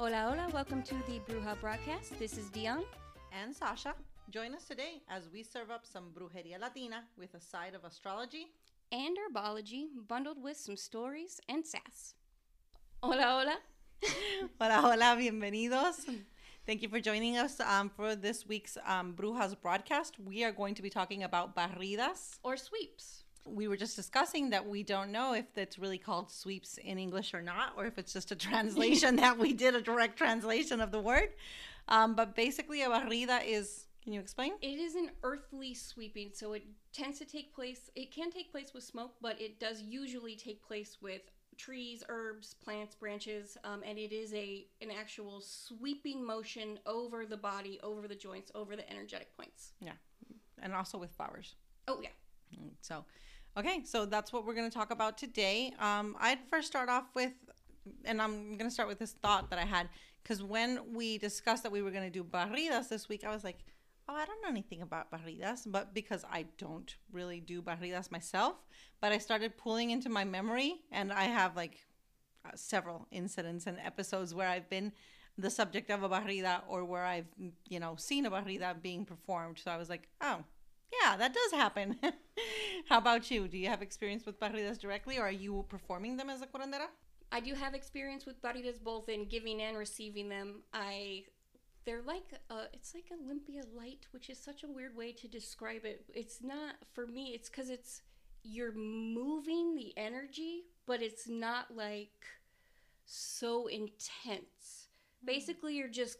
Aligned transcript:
Hola, 0.00 0.28
hola. 0.30 0.48
Welcome 0.54 0.84
to 0.84 0.94
the 1.08 1.18
Bruja 1.26 1.60
broadcast. 1.60 2.16
This 2.20 2.38
is 2.38 2.50
Dion. 2.50 2.84
and 3.32 3.52
Sasha. 3.52 3.96
Join 4.30 4.54
us 4.54 4.62
today 4.62 5.02
as 5.08 5.28
we 5.32 5.42
serve 5.42 5.72
up 5.72 5.84
some 5.84 6.12
brujeria 6.14 6.60
latina 6.60 7.02
with 7.18 7.34
a 7.34 7.40
side 7.40 7.74
of 7.74 7.82
astrology. 7.82 8.46
And 8.92 9.16
herbology 9.18 9.88
bundled 10.06 10.40
with 10.40 10.56
some 10.56 10.76
stories 10.76 11.40
and 11.48 11.66
sass. 11.66 12.14
Hola, 13.02 13.22
hola. 13.22 13.56
Hola, 14.60 14.80
hola, 14.80 15.16
bienvenidos. 15.18 16.06
Thank 16.64 16.82
you 16.82 16.88
for 16.88 17.00
joining 17.00 17.36
us 17.36 17.58
um, 17.58 17.90
for 17.90 18.14
this 18.14 18.46
week's 18.46 18.78
um, 18.86 19.14
Brujas 19.14 19.60
broadcast. 19.60 20.14
We 20.24 20.44
are 20.44 20.52
going 20.52 20.76
to 20.76 20.82
be 20.82 20.90
talking 20.90 21.24
about 21.24 21.56
barridas. 21.56 22.38
Or 22.44 22.56
sweeps. 22.56 23.24
We 23.46 23.68
were 23.68 23.76
just 23.76 23.96
discussing 23.96 24.50
that 24.50 24.66
we 24.66 24.82
don't 24.82 25.10
know 25.10 25.34
if 25.34 25.52
that's 25.54 25.78
really 25.78 25.98
called 25.98 26.30
sweeps 26.30 26.78
in 26.78 26.98
English 26.98 27.34
or 27.34 27.42
not, 27.42 27.72
or 27.76 27.86
if 27.86 27.98
it's 27.98 28.12
just 28.12 28.30
a 28.30 28.36
translation 28.48 29.16
that 29.16 29.38
we 29.38 29.52
did 29.52 29.74
a 29.74 29.80
direct 29.80 30.16
translation 30.16 30.80
of 30.80 30.90
the 30.90 31.00
word. 31.00 31.30
Um, 31.88 32.14
but 32.14 32.34
basically, 32.34 32.82
a 32.82 32.88
barrida 32.88 33.44
is. 33.44 33.86
Can 34.02 34.12
you 34.12 34.20
explain? 34.20 34.52
It 34.62 34.78
is 34.78 34.94
an 34.94 35.10
earthly 35.22 35.74
sweeping, 35.74 36.30
so 36.32 36.54
it 36.54 36.62
tends 36.94 37.18
to 37.18 37.26
take 37.26 37.54
place, 37.54 37.90
it 37.94 38.10
can 38.10 38.30
take 38.30 38.50
place 38.50 38.72
with 38.72 38.84
smoke, 38.84 39.12
but 39.20 39.38
it 39.38 39.60
does 39.60 39.82
usually 39.82 40.34
take 40.34 40.66
place 40.66 40.96
with 41.02 41.20
trees, 41.58 42.02
herbs, 42.08 42.54
plants, 42.64 42.94
branches, 42.94 43.58
um, 43.64 43.82
and 43.84 43.98
it 43.98 44.12
is 44.12 44.32
a 44.32 44.66
an 44.80 44.88
actual 44.90 45.42
sweeping 45.42 46.24
motion 46.24 46.78
over 46.86 47.26
the 47.26 47.36
body, 47.36 47.78
over 47.82 48.08
the 48.08 48.14
joints, 48.14 48.50
over 48.54 48.76
the 48.76 48.90
energetic 48.90 49.36
points. 49.36 49.72
Yeah, 49.80 49.92
and 50.62 50.72
also 50.72 50.96
with 50.96 51.10
flowers. 51.10 51.56
Oh, 51.86 52.00
yeah. 52.02 52.10
So, 52.80 53.04
okay, 53.58 53.82
so 53.84 54.06
that's 54.06 54.32
what 54.32 54.46
we're 54.46 54.54
going 54.54 54.70
to 54.70 54.74
talk 54.76 54.90
about 54.90 55.18
today. 55.18 55.72
Um, 55.78 56.16
I'd 56.20 56.38
first 56.48 56.68
start 56.68 56.88
off 56.88 57.06
with, 57.14 57.32
and 58.04 58.22
I'm 58.22 58.56
going 58.56 58.68
to 58.68 58.70
start 58.70 58.88
with 58.88 58.98
this 58.98 59.12
thought 59.12 59.50
that 59.50 59.58
I 59.58 59.64
had 59.64 59.88
because 60.22 60.42
when 60.42 60.80
we 60.92 61.18
discussed 61.18 61.62
that 61.64 61.72
we 61.72 61.82
were 61.82 61.90
going 61.90 62.04
to 62.04 62.10
do 62.10 62.22
barridas 62.22 62.88
this 62.88 63.08
week, 63.08 63.24
I 63.24 63.30
was 63.30 63.44
like, 63.44 63.58
oh, 64.08 64.14
I 64.14 64.24
don't 64.24 64.40
know 64.42 64.48
anything 64.48 64.82
about 64.82 65.10
barridas, 65.10 65.62
but 65.66 65.92
because 65.92 66.24
I 66.30 66.46
don't 66.56 66.94
really 67.12 67.40
do 67.40 67.60
barridas 67.60 68.10
myself, 68.10 68.54
but 69.00 69.12
I 69.12 69.18
started 69.18 69.56
pulling 69.56 69.90
into 69.90 70.08
my 70.08 70.24
memory, 70.24 70.76
and 70.92 71.12
I 71.12 71.24
have 71.24 71.56
like 71.56 71.84
uh, 72.44 72.50
several 72.54 73.06
incidents 73.10 73.66
and 73.66 73.78
episodes 73.84 74.34
where 74.34 74.48
I've 74.48 74.70
been 74.70 74.92
the 75.36 75.50
subject 75.50 75.90
of 75.90 76.02
a 76.02 76.08
barrida 76.08 76.62
or 76.68 76.84
where 76.84 77.04
I've 77.04 77.28
you 77.68 77.80
know 77.80 77.94
seen 77.96 78.26
a 78.26 78.30
barrida 78.30 78.80
being 78.80 79.04
performed. 79.04 79.58
So 79.58 79.70
I 79.70 79.76
was 79.76 79.88
like, 79.88 80.08
oh, 80.20 80.44
yeah, 80.92 81.16
that 81.16 81.34
does 81.34 81.52
happen. 81.52 81.98
How 82.88 82.98
about 82.98 83.30
you? 83.30 83.48
Do 83.48 83.58
you 83.58 83.68
have 83.68 83.82
experience 83.82 84.24
with 84.26 84.40
barridas 84.40 84.78
directly, 84.78 85.18
or 85.18 85.22
are 85.22 85.30
you 85.30 85.64
performing 85.68 86.16
them 86.16 86.30
as 86.30 86.42
a 86.42 86.46
curandera? 86.46 86.88
I 87.30 87.40
do 87.40 87.54
have 87.54 87.74
experience 87.74 88.24
with 88.24 88.40
barridas 88.42 88.82
both 88.82 89.08
in 89.08 89.26
giving 89.26 89.60
and 89.60 89.76
receiving 89.76 90.28
them. 90.28 90.62
I 90.72 91.24
they're 91.84 92.02
like 92.02 92.34
uh 92.50 92.64
it's 92.72 92.94
like 92.94 93.10
a 93.12 93.30
limpia 93.30 93.64
light, 93.76 94.06
which 94.12 94.30
is 94.30 94.38
such 94.38 94.62
a 94.62 94.68
weird 94.68 94.96
way 94.96 95.12
to 95.12 95.28
describe 95.28 95.84
it. 95.84 96.04
It's 96.14 96.42
not 96.42 96.76
for 96.94 97.06
me, 97.06 97.32
it's 97.34 97.48
cuz 97.48 97.68
it's 97.68 98.02
you're 98.42 98.72
moving 98.72 99.74
the 99.74 99.92
energy, 99.96 100.64
but 100.86 101.02
it's 101.02 101.28
not 101.28 101.74
like 101.74 102.26
so 103.04 103.66
intense. 103.66 104.88
Basically, 105.24 105.76
you're 105.76 105.88
just 105.88 106.18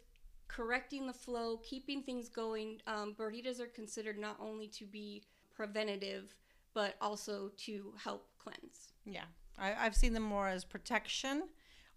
correcting 0.48 1.06
the 1.06 1.12
flow, 1.12 1.58
keeping 1.58 2.02
things 2.02 2.28
going. 2.28 2.80
Um, 2.86 3.14
barridas 3.18 3.60
are 3.60 3.66
considered 3.66 4.18
not 4.18 4.36
only 4.40 4.66
to 4.68 4.84
be 4.86 5.22
preventative, 5.54 6.34
but 6.74 6.96
also 7.00 7.50
to 7.58 7.92
help 8.02 8.28
cleanse. 8.38 8.92
Yeah, 9.04 9.24
I, 9.58 9.74
I've 9.74 9.94
seen 9.96 10.12
them 10.12 10.22
more 10.22 10.48
as 10.48 10.64
protection, 10.64 11.44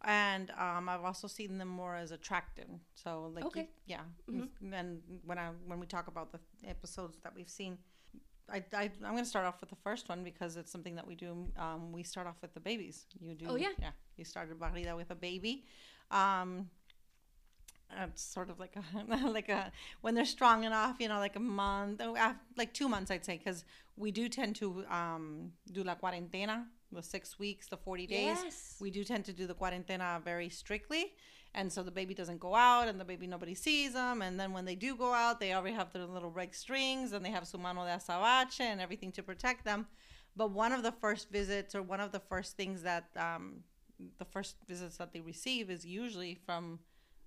and 0.04 0.52
um, 0.58 0.90
I've 0.90 1.04
also 1.04 1.28
seen 1.28 1.58
them 1.58 1.68
more 1.68 1.96
as 1.96 2.12
attractive. 2.12 2.68
So 2.96 3.32
like, 3.34 3.44
you- 3.44 3.48
Okay. 3.50 3.70
yeah. 3.86 4.02
And 4.28 5.02
when 5.26 5.38
I 5.38 5.50
when 5.66 5.80
we 5.80 5.86
talk 5.86 6.08
about 6.08 6.32
the 6.32 6.40
episodes 6.68 7.18
that 7.24 7.34
we've 7.36 7.50
seen. 7.50 7.78
I, 8.52 8.62
I, 8.74 8.92
I'm 9.06 9.12
going 9.14 9.24
to 9.24 9.30
start 9.30 9.46
off 9.46 9.62
with 9.62 9.70
the 9.70 9.78
first 9.78 10.10
one 10.10 10.26
because 10.26 10.58
it's 10.58 10.70
something 10.74 10.96
that 10.96 11.08
we 11.08 11.16
do. 11.16 11.48
Um, 11.58 11.94
we 11.94 12.04
start 12.04 12.28
off 12.28 12.36
with 12.42 12.54
the 12.54 12.60
babies. 12.60 13.06
You 13.22 13.34
do. 13.34 13.46
Oh, 13.48 13.56
yeah. 13.56 13.70
Yeah. 13.80 13.92
You 14.18 14.26
started 14.26 14.60
barrida 14.60 14.94
with 14.98 15.10
a 15.10 15.16
baby. 15.16 15.64
Um, 16.10 16.70
it's 18.04 18.22
sort 18.22 18.50
of 18.50 18.60
like 18.60 18.76
a 18.76 19.28
like 19.28 19.50
a 19.50 19.72
when 20.02 20.16
they're 20.16 20.26
strong 20.26 20.64
enough, 20.64 20.98
you 21.00 21.08
know, 21.08 21.20
like 21.20 21.36
a 21.36 21.40
month, 21.40 22.02
oh, 22.04 22.36
like 22.58 22.74
two 22.74 22.90
months, 22.90 23.12
I'd 23.12 23.26
say, 23.26 23.38
because 23.38 23.66
we 23.96 24.12
do 24.12 24.30
tend 24.30 24.56
to 24.58 24.86
um, 24.90 25.52
do 25.72 25.84
la 25.84 25.96
cuarentena, 25.96 26.66
the 26.92 27.04
six 27.04 27.38
weeks, 27.40 27.68
the 27.68 27.78
forty 27.78 28.08
days. 28.08 28.38
Yes. 28.44 28.76
We 28.80 28.92
do 28.92 29.04
tend 29.04 29.26
to 29.26 29.34
do 29.34 29.48
the 29.48 29.56
cuarentena 29.56 30.24
very 30.24 30.50
strictly, 30.50 31.14
and 31.54 31.72
so 31.72 31.84
the 31.84 31.92
baby 31.92 32.14
doesn't 32.14 32.40
go 32.40 32.56
out, 32.56 32.88
and 32.88 33.00
the 33.00 33.06
baby 33.06 33.28
nobody 33.28 33.56
sees 33.56 33.94
them, 33.94 34.22
and 34.22 34.40
then 34.40 34.54
when 34.54 34.66
they 34.66 34.76
do 34.76 34.96
go 34.96 35.14
out, 35.14 35.40
they 35.40 35.54
already 35.54 35.76
have 35.76 35.92
their 35.94 36.06
little 36.06 36.32
red 36.32 36.56
strings, 36.56 37.14
and 37.14 37.24
they 37.26 37.32
have 37.32 37.48
su 37.48 37.58
mano 37.58 37.84
de 37.86 37.92
azabache 37.92 38.62
and 38.62 38.82
everything 38.82 39.12
to 39.14 39.24
protect 39.24 39.66
them. 39.66 39.88
But 40.36 40.52
one 40.52 40.72
of 40.72 40.82
the 40.82 40.94
first 40.94 41.30
visits, 41.30 41.76
or 41.76 41.82
one 41.82 42.00
of 42.00 42.12
the 42.12 42.22
first 42.22 42.56
things 42.56 42.84
that 42.84 43.10
um, 43.18 43.64
the 44.18 44.26
first 44.26 44.56
visits 44.68 44.98
that 44.98 45.14
they 45.14 45.20
receive 45.20 45.70
is 45.70 45.86
usually 45.86 46.36
from 46.46 46.80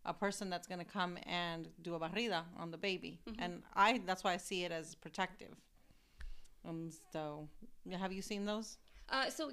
a 0.07 0.13
person 0.13 0.51
that's 0.51 0.67
going 0.67 0.79
to 0.79 0.85
come 0.85 1.17
and 1.27 1.69
do 1.83 1.95
a 1.95 2.01
barrida 2.01 2.43
on 2.59 2.71
the 2.71 2.77
baby 2.79 3.19
and 3.39 3.63
i 3.75 4.01
that's 4.07 4.23
why 4.25 4.33
i 4.33 4.37
see 4.37 4.65
it 4.65 4.73
as 4.73 4.95
protective 4.95 5.55
um 6.69 6.91
so 7.13 7.49
have 7.99 8.13
you 8.13 8.23
seen 8.23 8.45
those 8.45 8.79
Uh, 9.11 9.29
so, 9.29 9.51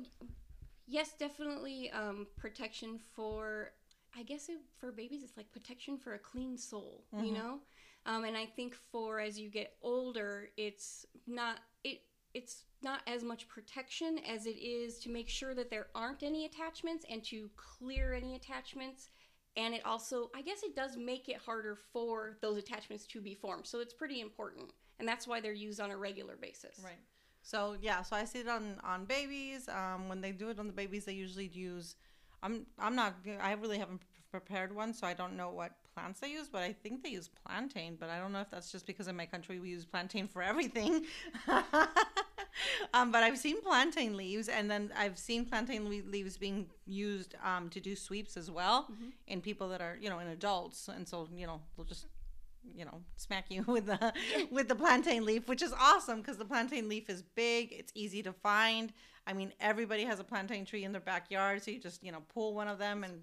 yes, 0.88 1.14
definitely 1.20 1.90
um, 1.92 2.26
protection 2.38 2.98
for, 3.14 3.72
I 4.18 4.24
guess 4.24 4.48
it, 4.50 4.60
for 4.80 4.92
babies, 4.94 5.22
it's 5.24 5.36
like 5.38 5.52
protection 5.52 5.98
for 5.98 6.14
a 6.14 6.20
clean 6.20 6.58
soul, 6.58 7.04
you 7.26 7.34
know? 7.34 7.60
Um, 8.06 8.24
and 8.24 8.38
I 8.38 8.46
think 8.46 8.76
for 8.92 9.20
as 9.20 9.38
you 9.38 9.50
get 9.50 9.74
older, 9.82 10.50
it's 10.58 11.06
not, 11.28 11.60
it, 11.84 12.00
it's 12.34 12.64
not 12.82 13.02
as 13.08 13.24
much 13.24 13.48
protection 13.50 14.20
as 14.28 14.46
it 14.46 14.58
is 14.58 15.00
to 15.00 15.10
make 15.10 15.28
sure 15.30 15.54
that 15.54 15.70
there 15.70 15.88
aren't 15.94 16.24
any 16.24 16.46
attachments 16.46 17.06
and 17.10 17.22
to 17.26 17.50
clear 17.58 18.14
any 18.14 18.36
attachments. 18.36 19.10
And 19.58 19.74
it 19.74 19.82
also, 19.86 20.30
I 20.36 20.42
guess 20.42 20.64
it 20.64 20.76
does 20.76 20.96
make 20.98 21.28
it 21.30 21.38
harder 21.38 21.76
for 21.92 22.38
those 22.42 22.58
attachments 22.58 23.06
to 23.08 23.22
be 23.22 23.34
formed. 23.36 23.68
So 23.68 23.80
it's 23.80 23.94
pretty 23.94 24.22
important. 24.22 24.72
And 25.00 25.08
that's 25.08 25.28
why 25.28 25.42
they're 25.42 25.52
used 25.52 25.80
on 25.82 25.92
a 25.92 25.98
regular 25.98 26.36
basis. 26.38 26.80
right 26.84 27.00
so 27.44 27.76
yeah 27.82 28.04
so 28.04 28.16
i 28.16 28.24
see 28.24 28.40
it 28.40 28.48
on 28.48 28.78
on 28.84 29.04
babies 29.06 29.68
um 29.68 30.08
when 30.08 30.22
they 30.22 30.32
do 30.32 30.50
it 30.50 30.60
on 30.60 30.68
the 30.68 30.74
babies 30.74 31.06
they 31.06 31.14
usually 31.14 31.48
use 31.48 31.96
i'm 32.44 32.68
i'm 32.78 32.96
not 32.96 33.16
i 33.42 33.54
really 33.54 33.80
haven't 33.80 34.02
prepared 34.30 34.74
one 34.76 34.94
so 34.94 35.08
i 35.08 35.14
don't 35.14 35.36
know 35.36 35.50
what 35.50 35.72
plants 35.96 36.20
they 36.20 36.30
use 36.30 36.48
but 36.48 36.62
i 36.62 36.72
think 36.72 37.02
they 37.02 37.10
use 37.10 37.30
plantain 37.44 37.98
but 38.00 38.10
i 38.10 38.20
don't 38.20 38.32
know 38.32 38.42
if 38.42 38.50
that's 38.52 38.72
just 38.72 38.86
because 38.86 39.08
in 39.08 39.16
my 39.16 39.26
country 39.26 39.60
we 39.60 39.70
use 39.70 39.86
plantain 39.86 40.28
for 40.28 40.44
everything 40.44 41.04
um, 42.94 43.12
but 43.12 43.24
i've 43.24 43.38
seen 43.38 43.62
plantain 43.62 44.16
leaves 44.18 44.48
and 44.50 44.70
then 44.70 44.92
i've 44.98 45.18
seen 45.18 45.46
plantain 45.46 45.90
leaves 46.12 46.38
being 46.38 46.68
used 46.86 47.36
um, 47.44 47.70
to 47.70 47.80
do 47.80 47.96
sweeps 47.96 48.38
as 48.38 48.50
well 48.52 48.88
in 49.28 49.42
people 49.42 49.70
that 49.70 49.82
are 49.82 49.98
you 50.02 50.10
know 50.10 50.20
in 50.20 50.28
adults 50.28 50.88
and 50.88 51.08
so 51.08 51.28
you 51.36 51.48
know 51.48 51.62
they'll 51.76 51.86
just 51.86 52.06
you 52.76 52.86
know 52.86 53.02
smack 53.16 53.46
you 53.50 53.64
with 53.68 53.86
the 53.88 54.14
with 54.52 54.68
the 54.68 54.76
plantain 54.76 55.26
leaf 55.26 55.48
which 55.48 55.62
is 55.64 55.74
awesome 55.80 56.20
because 56.22 56.38
the 56.38 56.46
plantain 56.46 56.88
leaf 56.88 57.10
is 57.10 57.24
big 57.36 57.72
it's 57.72 57.92
easy 57.96 58.22
to 58.22 58.32
find. 58.32 58.94
I 59.26 59.34
mean 59.34 59.52
everybody 59.60 60.04
has 60.06 60.20
a 60.20 60.24
plantain 60.24 60.66
tree 60.66 60.84
in 60.84 60.92
their 60.92 61.02
backyard 61.02 61.64
so 61.64 61.72
you 61.72 61.80
just 61.80 62.04
you 62.04 62.12
know 62.12 62.22
pull 62.34 62.54
one 62.54 62.68
of 62.68 62.78
them 62.78 63.04
and 63.04 63.14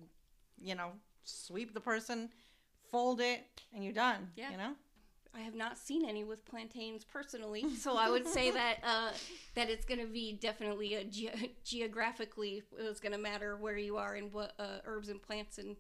you 0.61 0.75
know 0.75 0.91
sweep 1.25 1.73
the 1.75 1.81
person 1.81 2.31
fold 2.91 3.21
it 3.21 3.45
and 3.75 3.85
you're 3.85 3.93
done 3.93 4.29
Yeah. 4.37 4.51
you 4.51 4.57
know 4.57 4.73
I 5.35 5.41
have 5.41 5.55
not 5.55 5.79
seen 5.79 6.09
any 6.09 6.25
with 6.25 6.45
plantains 6.45 7.05
personally, 7.05 7.75
so 7.77 7.97
I 7.97 8.11
would 8.11 8.27
say 8.27 8.51
that 8.51 8.79
uh, 8.85 9.11
that 9.55 9.71
it's 9.71 9.85
going 9.85 10.01
to 10.01 10.07
be 10.07 10.33
definitely 10.33 10.95
a 10.95 11.05
ge- 11.05 11.51
geographically 11.65 12.63
it's 12.79 13.01
going 13.01 13.13
to 13.13 13.19
matter 13.19 13.57
where 13.57 13.77
you 13.77 13.97
are 13.97 14.15
and 14.15 14.33
what 14.33 14.55
uh, 14.59 14.79
herbs 14.85 15.09
and 15.09 15.23
plants 15.23 15.59
and 15.59 15.77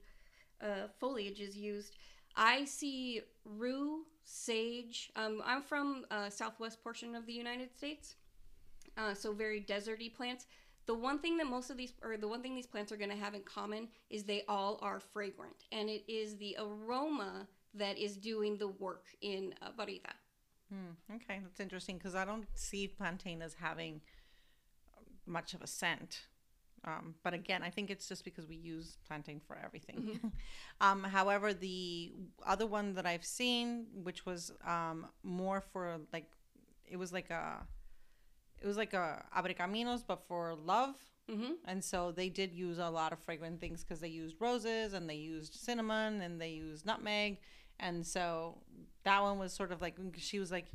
uh, 0.61 0.89
foliage 0.99 1.41
is 1.41 1.57
used. 1.57 1.97
I 2.37 2.65
see 2.67 3.23
rue, 3.45 4.05
sage. 4.23 5.11
Um, 5.17 5.43
I'm 5.45 5.63
from 5.63 6.05
uh, 6.11 6.31
southwest 6.31 6.83
portion 6.83 7.15
of 7.15 7.27
the 7.27 7.33
United 7.33 7.75
States, 7.77 8.15
uh, 8.97 9.15
so 9.15 9.33
very 9.33 9.61
deserty 9.61 10.13
plants. 10.15 10.47
The 10.87 10.95
one 10.95 11.19
thing 11.19 11.37
that 11.39 11.47
most 11.47 11.69
of 11.69 11.77
these, 11.77 11.93
or 12.03 12.17
the 12.17 12.29
one 12.29 12.43
thing 12.43 12.55
these 12.55 12.67
plants 12.67 12.93
are 12.93 12.97
going 12.97 13.11
to 13.11 13.17
have 13.17 13.35
in 13.35 13.43
common 13.43 13.89
is 14.09 14.25
they 14.25 14.45
all 14.49 14.79
are 14.83 15.01
fragrant, 15.01 15.65
and 15.73 15.91
it 15.91 16.05
is 16.09 16.37
the 16.37 16.57
aroma 16.59 17.47
that 17.75 17.99
is 17.99 18.17
doing 18.17 18.59
the 18.59 18.69
work 18.69 19.07
in 19.21 19.55
uh, 19.63 19.71
barrida. 19.79 20.13
Hmm, 20.73 21.15
okay 21.15 21.41
that's 21.43 21.61
interesting 21.61 21.97
because 21.97 22.15
i 22.15 22.25
don't 22.25 22.47
see 22.55 22.87
plantain 22.89 23.41
as 23.41 23.55
having 23.55 24.03
much 25.27 25.55
of 25.55 25.63
a 25.63 25.67
scent. 25.67 26.27
Um, 26.85 27.15
but 27.25 27.35
again 27.35 27.63
i 27.63 27.71
think 27.71 27.91
it's 27.91 28.09
just 28.09 28.25
because 28.25 28.47
we 28.47 28.55
use 28.57 28.97
plantain 29.07 29.41
for 29.47 29.57
everything. 29.63 30.21
Um, 30.81 31.03
however 31.03 31.53
the 31.53 32.13
other 32.47 32.65
one 32.67 32.95
that 32.95 33.05
i've 33.05 33.25
seen 33.25 33.87
which 33.93 34.25
was 34.25 34.53
um, 34.65 35.07
more 35.25 35.61
for 35.61 35.99
like 36.13 36.31
it 36.87 36.97
was 36.97 37.13
like 37.13 37.31
a 37.31 37.67
it 38.63 38.67
was 38.67 38.77
like 38.77 38.95
a 38.95 39.25
abre 39.37 39.57
caminos 39.57 40.03
but 40.07 40.21
for 40.29 40.55
love 40.55 40.95
Mm-hmm. 41.31 41.53
And 41.67 41.85
so 41.85 42.13
they 42.13 42.29
did 42.29 42.53
use 42.53 42.79
a 42.79 42.89
lot 42.89 43.13
of 43.13 43.19
fragrant 43.19 43.61
things 43.61 43.85
because 43.85 44.01
they 44.01 44.09
used 44.09 44.37
roses 44.41 44.95
and 44.95 45.09
they 45.09 45.17
used 45.17 45.55
cinnamon 45.55 46.23
and 46.23 46.41
they 46.41 46.51
used 46.51 46.87
nutmeg. 46.87 47.39
And 47.81 48.07
so 48.07 48.59
that 49.05 49.23
one 49.23 49.39
was 49.39 49.53
sort 49.53 49.71
of 49.71 49.81
like 49.83 49.97
she 50.17 50.39
was 50.39 50.51
like, 50.51 50.67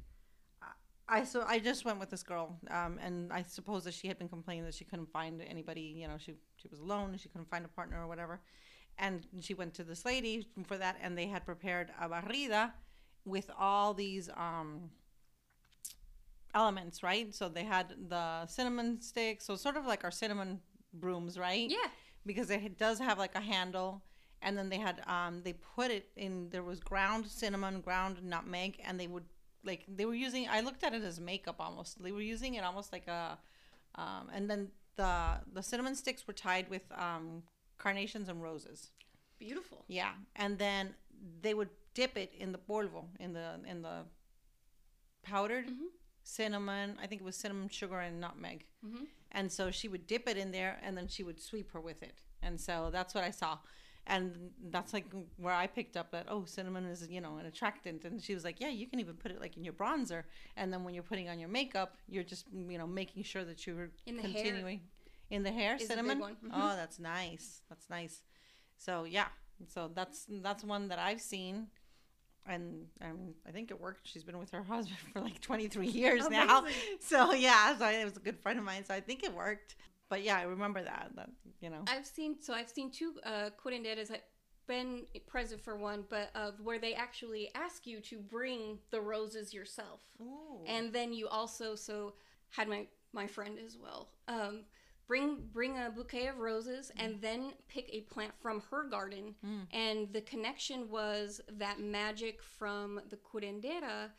I 1.08 1.24
so 1.26 1.44
I 1.46 1.60
just 1.60 1.84
went 1.84 2.00
with 2.00 2.10
this 2.10 2.24
girl, 2.24 2.58
um, 2.72 2.98
and 3.02 3.32
I 3.32 3.44
suppose 3.44 3.84
that 3.84 3.94
she 3.94 4.08
had 4.08 4.18
been 4.18 4.30
complaining 4.30 4.64
that 4.64 4.74
she 4.74 4.86
couldn't 4.86 5.12
find 5.12 5.42
anybody. 5.42 5.82
You 5.82 6.08
know, 6.08 6.16
she 6.18 6.34
she 6.56 6.68
was 6.70 6.80
alone 6.80 7.12
and 7.12 7.20
she 7.20 7.28
couldn't 7.30 7.50
find 7.50 7.66
a 7.66 7.68
partner 7.68 8.02
or 8.02 8.08
whatever. 8.08 8.40
And 8.98 9.26
she 9.42 9.54
went 9.54 9.74
to 9.76 9.84
this 9.84 10.06
lady 10.06 10.48
for 10.66 10.78
that, 10.78 10.98
and 11.02 11.18
they 11.18 11.28
had 11.28 11.46
prepared 11.46 11.92
a 12.00 12.08
barrida 12.08 12.72
with 13.26 13.50
all 13.60 13.94
these 13.94 14.30
um, 14.38 14.90
elements, 16.54 17.04
right? 17.04 17.34
So 17.34 17.50
they 17.50 17.64
had 17.64 17.94
the 18.10 18.46
cinnamon 18.48 19.02
sticks, 19.02 19.46
so 19.46 19.56
sort 19.56 19.78
of 19.78 19.86
like 19.86 20.04
our 20.04 20.12
cinnamon 20.12 20.60
brooms, 20.94 21.38
right? 21.38 21.70
Yeah. 21.70 21.90
Because 22.26 22.50
it 22.50 22.78
does 22.78 23.00
have 23.00 23.18
like 23.18 23.36
a 23.36 23.42
handle, 23.42 24.04
and 24.42 24.58
then 24.58 24.70
they 24.70 24.78
had 24.78 25.02
um 25.08 25.42
they 25.44 25.54
put 25.54 25.92
it 25.92 26.10
in. 26.16 26.50
There 26.50 26.64
was 26.64 26.80
ground 26.80 27.26
cinnamon, 27.28 27.82
ground 27.82 28.24
nutmeg, 28.24 28.80
and 28.86 29.00
they 29.00 29.08
would 29.08 29.26
like 29.64 29.86
they 29.88 30.06
were 30.06 30.14
using. 30.16 30.48
I 30.50 30.62
looked 30.62 30.84
at 30.84 30.94
it 30.94 31.04
as 31.04 31.20
makeup 31.20 31.56
almost. 31.60 32.02
They 32.02 32.12
were 32.12 32.22
using 32.22 32.56
it 32.56 32.64
almost 32.64 32.92
like 32.94 33.08
a, 33.08 33.38
um, 33.96 34.30
and 34.34 34.50
then 34.50 34.70
the 34.96 35.42
the 35.52 35.64
cinnamon 35.64 35.96
sticks 35.96 36.26
were 36.28 36.34
tied 36.34 36.70
with 36.70 36.84
um 36.96 37.44
carnations 37.78 38.30
and 38.30 38.42
roses. 38.42 38.92
Beautiful. 39.40 39.84
Yeah, 39.88 40.14
and 40.36 40.58
then 40.58 40.94
they 41.42 41.54
would 41.54 41.70
dip 41.94 42.18
it 42.18 42.34
in 42.38 42.52
the 42.54 42.58
polvo, 42.60 43.06
in 43.20 43.34
the 43.34 43.60
in 43.68 43.82
the 43.82 44.06
powdered 45.24 45.68
Mhm. 45.68 45.90
Cinnamon. 46.24 46.98
I 47.02 47.08
think 47.08 47.22
it 47.22 47.26
was 47.26 47.36
cinnamon, 47.36 47.70
sugar, 47.70 48.00
and 48.00 48.20
nutmeg. 48.20 48.66
Mhm. 48.86 49.08
And 49.32 49.52
so 49.52 49.72
she 49.72 49.88
would 49.88 50.08
dip 50.08 50.28
it 50.28 50.38
in 50.38 50.52
there, 50.52 50.80
and 50.84 50.96
then 50.98 51.08
she 51.08 51.24
would 51.24 51.42
sweep 51.42 51.72
her 51.72 51.82
with 51.82 52.04
it. 52.04 52.22
And 52.42 52.60
so 52.60 52.90
that's 52.92 53.14
what 53.16 53.24
I 53.24 53.32
saw, 53.32 53.60
and 54.06 54.52
that's 54.70 54.94
like 54.94 55.06
where 55.38 55.54
I 55.54 55.66
picked 55.68 55.96
up 55.98 56.12
that 56.12 56.26
oh, 56.30 56.46
cinnamon 56.46 56.86
is 56.86 57.08
you 57.10 57.22
know 57.22 57.38
an 57.38 57.46
attractant. 57.46 58.04
And 58.04 58.22
she 58.22 58.34
was 58.34 58.44
like, 58.44 58.60
yeah, 58.60 58.70
you 58.70 58.88
can 58.88 59.00
even 59.00 59.16
put 59.16 59.32
it 59.32 59.40
like 59.40 59.56
in 59.58 59.64
your 59.64 59.74
bronzer, 59.74 60.24
and 60.56 60.72
then 60.72 60.84
when 60.84 60.94
you're 60.94 61.04
putting 61.04 61.30
on 61.30 61.40
your 61.40 61.50
makeup, 61.50 61.98
you're 62.08 62.24
just 62.24 62.46
you 62.54 62.78
know 62.78 62.88
making 62.88 63.24
sure 63.24 63.44
that 63.46 63.66
you're 63.66 63.90
In 64.06 64.18
the 64.18 64.22
hair 64.24 64.32
continuing 64.34 64.82
in 65.30 65.44
the 65.44 65.52
hair 65.52 65.76
is 65.76 65.88
cinnamon. 65.88 66.20
Mhm. 66.20 66.52
Oh, 66.52 66.76
that's 66.76 67.00
nice. 67.00 67.62
That's 67.70 67.90
nice. 67.90 68.22
So 68.78 69.06
yeah, 69.06 69.30
so 69.68 69.90
that's 69.94 70.26
that's 70.30 70.64
one 70.64 70.90
that 70.90 71.00
I've 71.00 71.22
seen, 71.22 71.70
and 72.46 72.86
um, 73.02 73.34
I 73.48 73.52
think 73.52 73.72
it 73.72 73.80
worked. 73.80 74.08
She's 74.08 74.24
been 74.24 74.38
with 74.38 74.52
her 74.52 74.64
husband 74.64 74.98
for 75.14 75.22
like 75.22 75.42
23 75.42 75.88
years 75.88 76.30
now. 76.30 76.66
So 77.00 77.34
yeah, 77.34 77.78
so 77.78 77.88
it 77.88 78.04
was 78.04 78.18
a 78.18 78.20
good 78.20 78.40
friend 78.40 78.60
of 78.60 78.66
mine. 78.66 78.86
So 78.86 78.94
I 78.94 79.00
think 79.00 79.24
it 79.24 79.34
worked. 79.34 79.76
But 80.10 80.24
yeah, 80.24 80.38
I 80.38 80.44
remember 80.44 80.84
that. 80.84 81.12
That 81.16 81.30
you 81.62 81.70
know. 81.70 81.84
I've 81.88 82.06
seen 82.06 82.36
so 82.40 82.54
I've 82.54 82.70
seen 82.70 82.92
two 82.92 83.14
uh, 83.26 83.50
curanderas. 83.64 84.12
I've 84.12 84.22
been 84.68 85.04
present 85.28 85.62
for 85.62 85.76
one, 85.76 86.06
but 86.10 86.30
of 86.36 86.60
where 86.62 86.80
they 86.80 86.94
actually 86.94 87.50
ask 87.56 87.86
you 87.86 88.00
to 88.02 88.20
bring 88.20 88.80
the 88.92 89.02
roses 89.02 89.54
yourself, 89.54 90.02
Ooh. 90.22 90.60
and 90.66 90.94
then 90.94 91.14
you 91.14 91.28
also 91.28 91.76
so 91.76 92.14
had 92.50 92.68
my 92.68 92.88
my 93.14 93.28
friend 93.28 93.58
as 93.66 93.78
well. 93.78 94.10
Um, 94.28 94.62
bring 95.08 95.38
bring 95.54 95.78
a 95.78 95.90
bouquet 95.90 96.28
of 96.28 96.38
roses 96.38 96.92
and 96.98 97.22
then 97.22 97.54
pick 97.68 97.90
a 97.92 98.02
plant 98.02 98.32
from 98.42 98.62
her 98.72 98.84
garden. 98.84 99.36
Mm. 99.46 99.68
and 99.72 100.14
the 100.14 100.22
connection 100.22 100.90
was 100.90 101.42
that 101.58 101.80
magic 101.80 102.42
from 102.42 103.02
the 103.10 103.18
curandera 103.18 104.10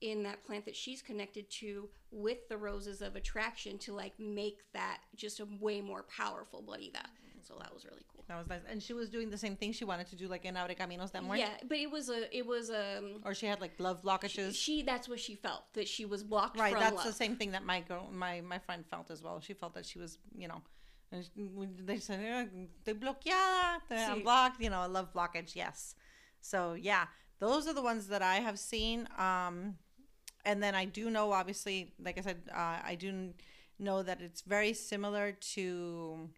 in 0.00 0.22
that 0.24 0.42
plant 0.44 0.64
that 0.64 0.74
she's 0.74 1.00
connected 1.00 1.48
to 1.48 1.88
with 2.10 2.48
the 2.48 2.56
roses 2.56 3.02
of 3.02 3.14
attraction 3.14 3.78
to 3.78 3.94
like 3.94 4.18
make 4.18 4.58
that 4.72 4.98
just 5.14 5.40
a 5.40 5.46
way 5.60 5.80
more 5.80 6.02
powerful 6.04 6.62
barrida 6.62 7.06
so 7.40 7.54
that 7.60 7.72
was 7.72 7.84
really 7.84 8.04
cool 8.12 8.21
that 8.32 8.38
was 8.38 8.48
nice. 8.48 8.60
And 8.70 8.82
she 8.82 8.92
was 9.00 9.08
doing 9.10 9.28
the 9.30 9.38
same 9.38 9.56
thing 9.60 9.72
she 9.72 9.84
wanted 9.84 10.06
to 10.12 10.16
do, 10.16 10.26
like 10.34 10.44
in 10.44 10.54
Abre 10.54 10.74
Caminos 10.76 11.10
that 11.12 11.22
morning. 11.22 11.44
yeah 11.46 11.68
but 11.68 11.78
it 11.78 11.90
was 11.96 12.08
a 12.08 12.20
it 12.36 12.44
was 12.46 12.70
a. 12.70 12.84
Or 13.26 13.32
she 13.34 13.46
had 13.46 13.60
like 13.60 13.74
love 13.78 14.02
blockages. 14.02 14.54
she 14.64 14.82
that's 14.82 15.06
what 15.10 15.20
she 15.26 15.34
felt 15.34 15.62
that 15.74 15.86
she 15.94 16.04
was 16.12 16.20
blocked 16.32 16.58
right 16.58 16.74
that's 16.84 16.96
love. 16.96 17.04
the 17.04 17.12
same 17.22 17.34
thing 17.36 17.50
that 17.56 17.64
my 17.72 17.80
girl 17.80 18.04
my 18.24 18.34
my 18.40 18.58
friend 18.66 18.82
felt 18.92 19.10
as 19.14 19.20
well 19.22 19.36
she 19.46 19.54
felt 19.62 19.74
that 19.74 19.86
she 19.90 19.98
was 20.04 20.12
you 20.42 20.48
know 20.50 20.60
and 21.12 21.18
she- 21.24 21.84
they 21.90 21.98
said 22.06 22.20
eh, 22.24 22.46
they 22.84 22.94
bloqueada 22.94 23.80
they 23.90 23.96
Sí. 23.96 24.12
unblocked 24.14 24.58
you 24.64 24.70
know 24.70 24.82
a 24.86 24.90
love 24.96 25.08
blockage 25.16 25.54
yes 25.64 25.94
so 26.40 26.58
yeah 26.90 27.04
those 27.44 27.62
are 27.68 27.74
the 27.80 27.82
ones 27.92 28.02
that 28.12 28.22
i 28.22 28.36
have 28.36 28.58
seen 28.72 28.98
um 29.28 29.56
and 30.48 30.56
then 30.64 30.74
i 30.82 30.84
do 30.98 31.04
know 31.16 31.26
obviously 31.40 31.76
like 32.06 32.16
i 32.20 32.22
said 32.28 32.38
uh, 32.62 32.78
i 32.92 32.94
do 33.04 33.08
know 33.78 33.98
that 34.08 34.18
it's 34.26 34.42
very 34.56 34.72
similar 34.72 35.26
to 35.54 36.28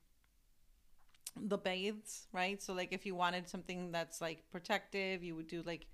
the 1.37 1.59
bathes 1.59 2.27
right 2.33 2.63
so 2.63 2.73
like 2.73 2.93
if 2.93 3.05
you 3.05 3.15
wanted 3.15 3.49
something 3.49 3.91
that's 3.91 4.21
like 4.21 4.45
protective 4.51 5.23
you 5.23 5.35
would 5.35 5.49
do 5.49 5.63
like 5.67 5.87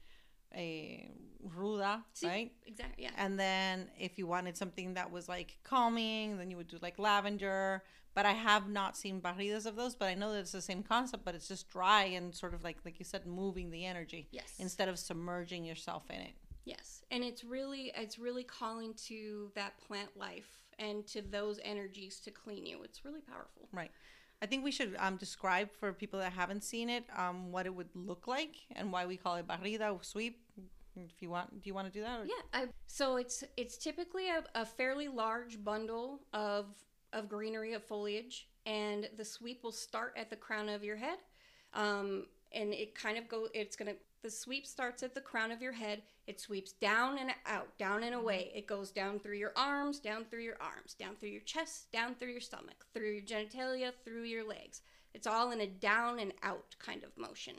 a 0.55 1.11
ruda 1.57 2.03
right 2.23 2.53
exactly 2.67 3.05
yeah 3.05 3.11
and 3.17 3.39
then 3.39 3.89
if 3.99 4.19
you 4.19 4.27
wanted 4.27 4.57
something 4.57 4.95
that 4.95 5.11
was 5.11 5.29
like 5.29 5.59
calming, 5.63 6.39
then 6.39 6.51
you 6.51 6.57
would 6.57 6.69
do 6.69 6.79
like 6.81 6.99
lavender. 6.99 7.83
But 8.13 8.27
I 8.27 8.33
have 8.33 8.69
not 8.69 8.97
seen 8.97 9.21
barridas 9.21 9.67
of 9.67 9.77
those, 9.77 9.95
but 9.95 10.07
I 10.07 10.15
know 10.15 10.33
that 10.33 10.41
it's 10.41 10.53
the 10.53 10.61
same 10.61 10.83
concept, 10.83 11.25
but 11.25 11.37
it's 11.37 11.47
just 11.47 11.71
dry 11.71 12.05
and 12.05 12.35
sort 12.35 12.55
of 12.55 12.65
like 12.65 12.79
like 12.85 12.99
you 12.99 13.05
said, 13.05 13.27
moving 13.27 13.71
the 13.71 13.85
energy 13.87 14.29
yes 14.31 14.55
instead 14.59 14.89
of 14.89 14.99
submerging 14.99 15.65
yourself 15.65 16.05
in 16.11 16.17
it. 16.17 16.33
Yes, 16.65 17.03
and 17.11 17.23
it's 17.23 17.45
really 17.45 17.93
it's 17.95 18.19
really 18.19 18.45
calling 18.45 18.95
to 19.07 19.53
that 19.55 19.79
plant 19.79 20.17
life 20.17 20.49
and 20.79 21.07
to 21.09 21.23
those 21.23 21.61
energies 21.63 22.21
to 22.21 22.31
clean 22.31 22.67
you. 22.67 22.83
It's 22.83 23.05
really 23.05 23.21
powerful. 23.21 23.69
I 24.43 24.47
think 24.47 24.65
we 24.65 24.71
should 24.71 24.97
um, 24.99 25.17
describe 25.17 25.69
for 25.79 25.93
people 25.93 26.19
that 26.21 26.33
haven't 26.33 26.65
seen 26.65 26.89
it 26.89 27.05
um, 27.17 27.53
what 27.53 27.67
it 27.67 27.75
would 27.75 27.91
look 27.95 28.27
like 28.27 28.57
and 28.75 28.91
why 28.91 29.05
we 29.07 29.17
call 29.17 29.37
it 29.37 29.47
barrida 29.47 29.93
or 29.93 30.03
sweep. 30.03 30.41
If 30.97 31.21
you 31.21 31.31
want, 31.31 31.63
do 31.63 31.69
you 31.69 31.75
want 31.75 31.87
to 31.87 31.93
do 31.93 32.03
that? 32.03 32.21
Or? 32.21 32.25
Yeah, 32.25 32.43
I, 32.53 32.67
so 32.87 33.17
it's 33.17 33.45
it's 33.57 33.77
typically 33.77 34.29
a, 34.29 34.43
a 34.55 34.67
fairly 34.67 35.09
large 35.09 35.63
bundle 35.63 36.21
of 36.33 36.67
of 37.13 37.29
greenery 37.29 37.75
of 37.75 37.85
foliage, 37.85 38.49
and 38.67 39.09
the 39.17 39.25
sweep 39.25 39.63
will 39.63 39.73
start 39.73 40.15
at 40.17 40.31
the 40.31 40.37
crown 40.37 40.69
of 40.69 40.83
your 40.83 40.97
head, 40.97 41.19
um, 41.75 42.27
and 42.53 42.73
it 42.75 42.95
kind 42.95 43.19
of 43.19 43.29
go. 43.29 43.49
It's 43.55 43.77
gonna 43.77 43.95
the 44.23 44.31
sweep 44.31 44.67
starts 44.67 45.03
at 45.03 45.15
the 45.15 45.21
crown 45.21 45.51
of 45.51 45.63
your 45.63 45.73
head. 45.73 46.03
It 46.27 46.41
sweeps 46.41 46.73
down 46.73 47.19
and 47.19 47.31
out, 47.47 47.77
down 47.79 48.03
and 48.03 48.15
away. 48.15 48.49
Mm-hmm. 48.49 48.59
It 48.59 48.67
goes 48.67 48.91
down 48.91 49.19
through 49.19 49.37
your 49.37 49.53
arms, 49.57 49.99
down 49.99 50.25
through 50.25 50.43
your 50.43 50.59
arms, 50.61 50.95
down 50.95 51.17
through 51.17 51.31
your 51.31 51.41
chest, 51.43 51.91
down 51.93 52.15
through 52.15 52.33
your 52.33 52.41
stomach, 52.41 52.87
through 52.93 53.11
your 53.11 53.23
genitalia, 53.23 53.93
through 54.05 54.25
your 54.25 54.47
legs. 54.47 54.83
It's 55.15 55.27
all 55.27 55.51
in 55.51 55.61
a 55.61 55.67
down 55.67 56.21
and 56.21 56.33
out 56.43 56.77
kind 56.79 57.03
of 57.03 57.17
motion, 57.19 57.55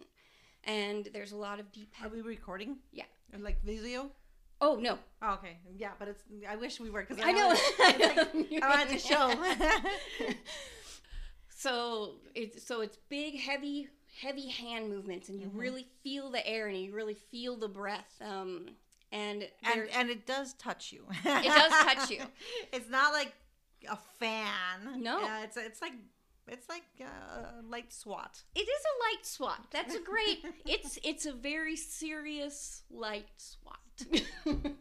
and 0.64 1.10
there's 1.14 1.34
a 1.34 1.38
lot 1.38 1.60
of 1.60 1.72
deep. 1.72 1.94
Are 2.02 2.10
we 2.10 2.22
recording? 2.22 2.78
Yeah. 2.94 3.06
Like 3.38 3.64
video? 3.64 4.12
Oh 4.62 4.76
no, 4.76 5.00
Oh, 5.24 5.34
okay. 5.34 5.58
Yeah, 5.78 5.92
but 6.00 6.08
it's. 6.08 6.24
I 6.50 6.56
wish 6.56 6.80
we 6.80 6.90
were 6.90 7.06
because 7.08 7.24
I 7.24 7.32
know. 7.32 7.50
I 8.62 8.70
wanted 8.70 8.90
to 8.90 8.98
show. 8.98 9.34
so 11.50 12.14
it's 12.34 12.64
so 12.64 12.82
it's 12.82 12.98
big, 13.08 13.40
heavy, 13.40 13.88
heavy 14.20 14.48
hand 14.50 14.90
movements, 14.90 15.30
and 15.30 15.40
you 15.42 15.48
Mhm. 15.48 15.60
really 15.60 15.88
feel 16.04 16.30
the 16.30 16.46
air, 16.46 16.68
and 16.68 16.78
you 16.78 16.94
really 16.94 17.16
feel 17.16 17.56
the 17.56 17.70
breath. 17.70 18.14
Um, 18.22 18.76
and 19.12 19.50
and 19.64 19.90
and 19.90 20.10
it 20.10 20.26
does 20.26 20.54
touch 20.54 20.92
you. 20.92 21.06
it 21.26 21.44
does 21.48 21.72
touch 21.84 22.10
you. 22.10 22.22
It's 22.74 22.90
not 22.90 23.14
like 23.14 23.34
a 23.90 23.98
fan. 24.20 25.02
No. 25.02 25.24
Uh, 25.24 25.42
it's 25.44 25.58
it's 25.58 25.82
like 25.82 25.94
it's 26.48 26.68
like 26.70 26.84
a 27.02 27.62
light 27.64 27.92
swat. 27.94 28.44
It 28.56 28.62
is 28.62 28.68
a 28.86 28.96
light 29.16 29.26
swat. 29.26 29.68
That's 29.72 29.96
a 29.96 30.00
great. 30.02 30.44
it's 30.66 30.98
it's 31.04 31.26
a 31.26 31.34
very 31.34 31.76
serious 31.76 32.84
light 32.90 33.30
swat. 33.38 33.78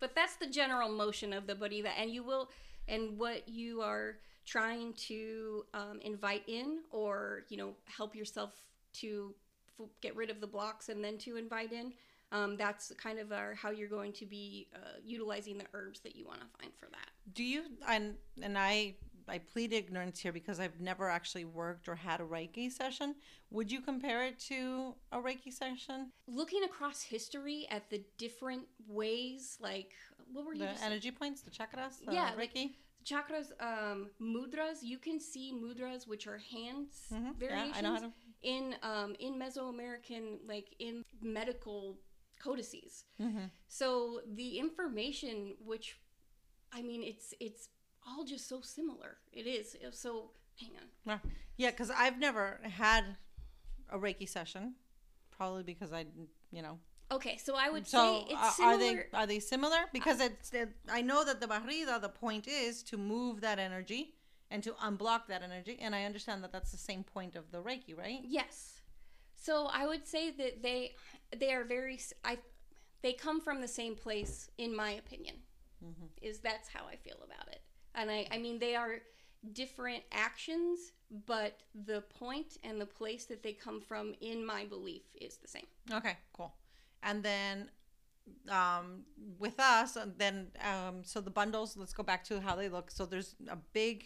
but 0.00 0.14
that's 0.14 0.36
the 0.36 0.46
general 0.46 0.88
motion 0.88 1.32
of 1.32 1.46
the 1.46 1.54
barrida, 1.54 1.90
and 1.98 2.10
you 2.10 2.22
will, 2.22 2.50
and 2.88 3.18
what 3.18 3.48
you 3.48 3.82
are 3.82 4.18
trying 4.50 4.92
to 4.94 5.64
um, 5.74 6.00
invite 6.02 6.42
in, 6.48 6.80
or 6.90 7.44
you 7.48 7.56
know, 7.56 7.70
help 7.84 8.16
yourself 8.16 8.50
to 8.92 9.32
f- 9.80 9.86
get 10.00 10.16
rid 10.16 10.28
of 10.28 10.40
the 10.40 10.46
blocks, 10.46 10.88
and 10.88 11.04
then 11.04 11.16
to 11.18 11.36
invite 11.36 11.72
in. 11.72 11.92
Um, 12.32 12.56
that's 12.56 12.92
kind 12.96 13.18
of 13.18 13.32
our, 13.32 13.54
how 13.54 13.70
you're 13.70 13.88
going 13.88 14.12
to 14.14 14.26
be 14.26 14.68
uh, 14.74 14.78
utilizing 15.04 15.58
the 15.58 15.64
herbs 15.74 16.00
that 16.00 16.14
you 16.16 16.24
want 16.26 16.40
to 16.40 16.46
find 16.60 16.72
for 16.78 16.86
that. 16.86 17.08
Do 17.34 17.44
you 17.44 17.62
and 17.88 18.14
and 18.42 18.58
I 18.58 18.94
I 19.28 19.38
plead 19.38 19.72
ignorance 19.72 20.18
here 20.18 20.32
because 20.32 20.58
I've 20.58 20.80
never 20.80 21.08
actually 21.08 21.44
worked 21.44 21.88
or 21.88 21.94
had 21.94 22.20
a 22.20 22.24
Reiki 22.24 22.70
session. 22.72 23.14
Would 23.52 23.70
you 23.70 23.80
compare 23.80 24.24
it 24.26 24.38
to 24.48 24.94
a 25.12 25.18
Reiki 25.18 25.52
session? 25.52 26.10
Looking 26.26 26.64
across 26.64 27.02
history 27.02 27.66
at 27.70 27.88
the 27.90 28.02
different 28.18 28.62
ways, 28.88 29.58
like 29.60 29.92
what 30.32 30.44
were 30.44 30.54
you? 30.54 30.60
The 30.60 30.66
just 30.66 30.80
saying? 30.80 30.92
energy 30.92 31.10
points, 31.12 31.42
the 31.42 31.50
chakras, 31.50 32.04
the 32.04 32.12
Yeah, 32.12 32.30
like- 32.36 32.52
Reiki. 32.54 32.70
Chakras 33.04 33.50
um 33.60 34.10
mudras 34.20 34.82
you 34.82 34.98
can 34.98 35.18
see 35.20 35.52
mudras 35.52 36.06
which 36.06 36.26
are 36.26 36.38
hands 36.38 37.06
Mhm. 37.12 37.34
Yeah, 37.40 37.48
variations 37.48 37.76
I 37.76 37.80
know 37.80 37.92
how 37.92 37.98
to. 38.00 38.12
in 38.42 38.74
um 38.82 39.14
in 39.18 39.38
mesoamerican 39.38 40.46
like 40.46 40.74
in 40.78 41.02
medical 41.22 41.98
codices 42.38 43.04
hmm 43.18 43.46
so 43.68 44.20
the 44.34 44.58
information 44.58 45.54
which 45.64 45.98
i 46.72 46.82
mean 46.82 47.02
it's 47.02 47.34
it's 47.40 47.68
all 48.06 48.24
just 48.24 48.48
so 48.48 48.62
similar. 48.62 49.18
It 49.30 49.46
is. 49.46 49.76
So 49.92 50.30
hang 50.58 50.70
on. 50.80 51.20
Yeah, 51.58 51.70
because 51.70 51.90
I've 51.90 52.18
never 52.18 52.58
had 52.64 53.04
a 53.90 53.98
Reiki 53.98 54.26
session, 54.26 54.74
probably 55.30 55.62
because 55.64 55.92
I, 55.92 56.06
you 56.50 56.62
know. 56.62 56.78
Okay, 57.12 57.38
so 57.38 57.56
I 57.56 57.70
would 57.70 57.86
So 57.86 57.98
say 58.28 58.34
it's 58.34 58.56
similar. 58.56 58.74
are 58.74 58.78
they 58.78 59.04
are 59.14 59.26
they 59.26 59.40
similar? 59.40 59.78
Because 59.92 60.20
it's 60.20 60.52
it, 60.52 60.68
I 60.88 61.02
know 61.02 61.24
that 61.24 61.40
the 61.40 61.46
barrida, 61.46 62.00
the 62.00 62.08
point 62.08 62.46
is 62.46 62.82
to 62.84 62.96
move 62.96 63.40
that 63.40 63.58
energy 63.58 64.14
and 64.50 64.62
to 64.62 64.72
unblock 64.72 65.26
that 65.28 65.42
energy, 65.42 65.78
and 65.80 65.94
I 65.94 66.04
understand 66.04 66.42
that 66.44 66.52
that's 66.52 66.70
the 66.72 66.78
same 66.78 67.02
point 67.04 67.34
of 67.36 67.50
the 67.50 67.58
Reiki, 67.58 67.96
right? 67.96 68.20
Yes. 68.24 68.80
So 69.36 69.68
I 69.72 69.86
would 69.86 70.06
say 70.06 70.30
that 70.30 70.62
they 70.62 70.94
they 71.36 71.52
are 71.52 71.64
very 71.64 71.98
I 72.24 72.38
they 73.02 73.12
come 73.12 73.40
from 73.40 73.60
the 73.60 73.68
same 73.68 73.94
place 73.96 74.50
in 74.58 74.74
my 74.74 74.90
opinion. 74.92 75.36
Mm-hmm. 75.84 76.06
Is 76.22 76.38
that's 76.40 76.68
how 76.68 76.84
I 76.86 76.96
feel 76.96 77.16
about 77.24 77.48
it. 77.48 77.62
And 77.94 78.10
I 78.10 78.26
I 78.30 78.38
mean 78.38 78.58
they 78.58 78.76
are 78.76 78.96
different 79.52 80.02
actions, 80.12 80.92
but 81.26 81.60
the 81.86 82.02
point 82.02 82.58
and 82.62 82.80
the 82.80 82.86
place 82.86 83.24
that 83.24 83.42
they 83.42 83.52
come 83.54 83.80
from 83.80 84.14
in 84.20 84.44
my 84.44 84.64
belief 84.66 85.02
is 85.20 85.38
the 85.38 85.48
same. 85.48 85.66
Okay, 85.90 86.16
cool. 86.34 86.52
And 87.02 87.22
then 87.22 87.70
um, 88.48 89.04
with 89.38 89.58
us, 89.58 89.96
and 89.96 90.12
then 90.18 90.48
um, 90.62 91.02
so 91.04 91.20
the 91.20 91.30
bundles. 91.30 91.76
Let's 91.76 91.92
go 91.92 92.02
back 92.02 92.24
to 92.24 92.40
how 92.40 92.56
they 92.56 92.68
look. 92.68 92.90
So 92.90 93.06
there's 93.06 93.34
a 93.48 93.56
big 93.72 94.04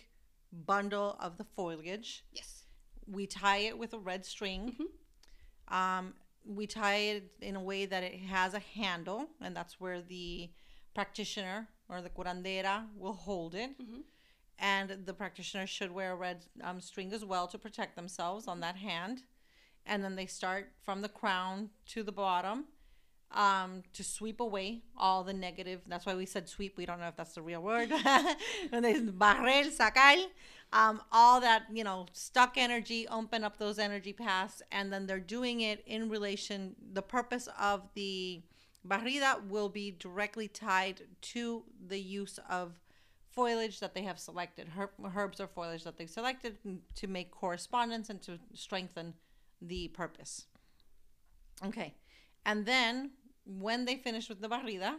bundle 0.53 1.17
of 1.21 1.37
the 1.39 1.45
foliage. 1.45 2.25
Yes. 2.33 2.65
We 3.07 3.27
tie 3.27 3.59
it 3.59 3.79
with 3.79 3.93
a 3.93 3.99
red 3.99 4.25
string. 4.25 4.77
Um, 5.69 6.13
we 6.47 6.67
tie 6.67 6.97
it 6.97 7.33
in 7.41 7.57
a 7.57 7.63
way 7.63 7.87
that 7.87 8.03
it 8.03 8.21
has 8.21 8.53
a 8.53 8.59
handle, 8.59 9.29
and 9.41 9.57
that's 9.57 9.81
where 9.81 10.03
the 10.03 10.51
practitioner 10.95 11.69
or 11.89 12.03
the 12.03 12.11
curandera 12.11 12.85
will 12.97 13.15
hold 13.15 13.55
it. 13.55 13.71
And 14.59 15.07
the 15.07 15.15
practitioner 15.15 15.67
should 15.67 15.91
wear 15.91 16.13
a 16.13 16.17
red 16.17 16.45
um, 16.63 16.81
string 16.81 17.13
as 17.15 17.25
well 17.25 17.49
to 17.49 17.59
protect 17.59 17.97
themselves 17.97 18.47
on 18.47 18.61
that 18.61 18.77
hand. 18.77 19.23
And 19.87 20.05
then 20.05 20.17
they 20.17 20.27
start 20.27 20.73
from 20.83 21.01
the 21.01 21.09
crown 21.09 21.71
to 21.89 22.03
the 22.03 22.13
bottom 22.13 22.67
um, 23.35 23.83
to 23.93 24.05
sweep 24.05 24.41
away 24.41 24.83
all 24.97 25.25
the 25.25 25.33
negative. 25.33 25.81
That's 25.87 26.07
why 26.07 26.15
we 26.15 26.25
said 26.25 26.49
sweep. 26.49 26.77
We 26.77 26.87
don't 26.87 27.01
know 27.01 27.09
if 27.09 27.17
that's 27.17 27.35
the 27.35 27.43
real 27.43 27.63
word. 27.63 27.91
barrer, 28.71 29.65
sacar, 29.71 30.25
um, 30.73 31.03
all 31.13 31.41
that 31.41 31.65
you 31.73 31.85
know 31.85 32.07
stuck 32.13 32.57
energy. 32.57 33.07
Open 33.09 33.45
up 33.45 33.59
those 33.59 33.79
energy 33.79 34.13
paths, 34.13 34.63
and 34.73 34.93
then 34.93 35.07
they're 35.07 35.21
doing 35.21 35.61
it 35.61 35.83
in 35.87 36.09
relation. 36.09 36.75
The 36.93 37.03
purpose 37.03 37.49
of 37.61 37.83
the 37.95 38.43
barrida 38.87 39.47
will 39.49 39.69
be 39.69 39.91
directly 39.91 40.49
tied 40.49 41.03
to 41.21 41.65
the 41.89 42.01
use 42.01 42.39
of 42.49 42.81
foliage 43.35 43.81
that 43.81 43.95
they 43.95 44.03
have 44.03 44.19
selected, 44.19 44.69
herb, 44.79 44.91
herbs 45.17 45.41
or 45.41 45.49
foliage 45.49 45.83
that 45.83 45.97
they 45.97 46.07
selected 46.07 46.57
to 46.95 47.07
make 47.09 47.31
correspondence 47.33 48.11
and 48.11 48.23
to 48.23 48.39
strengthen 48.55 49.15
the 49.61 49.89
purpose. 49.89 50.47
Okay. 51.65 51.95
And 52.47 52.67
then 52.67 53.11
when 53.45 53.85
they 53.85 53.97
finish 53.97 54.29
with 54.29 54.41
the 54.41 54.49
barrida, 54.49 54.97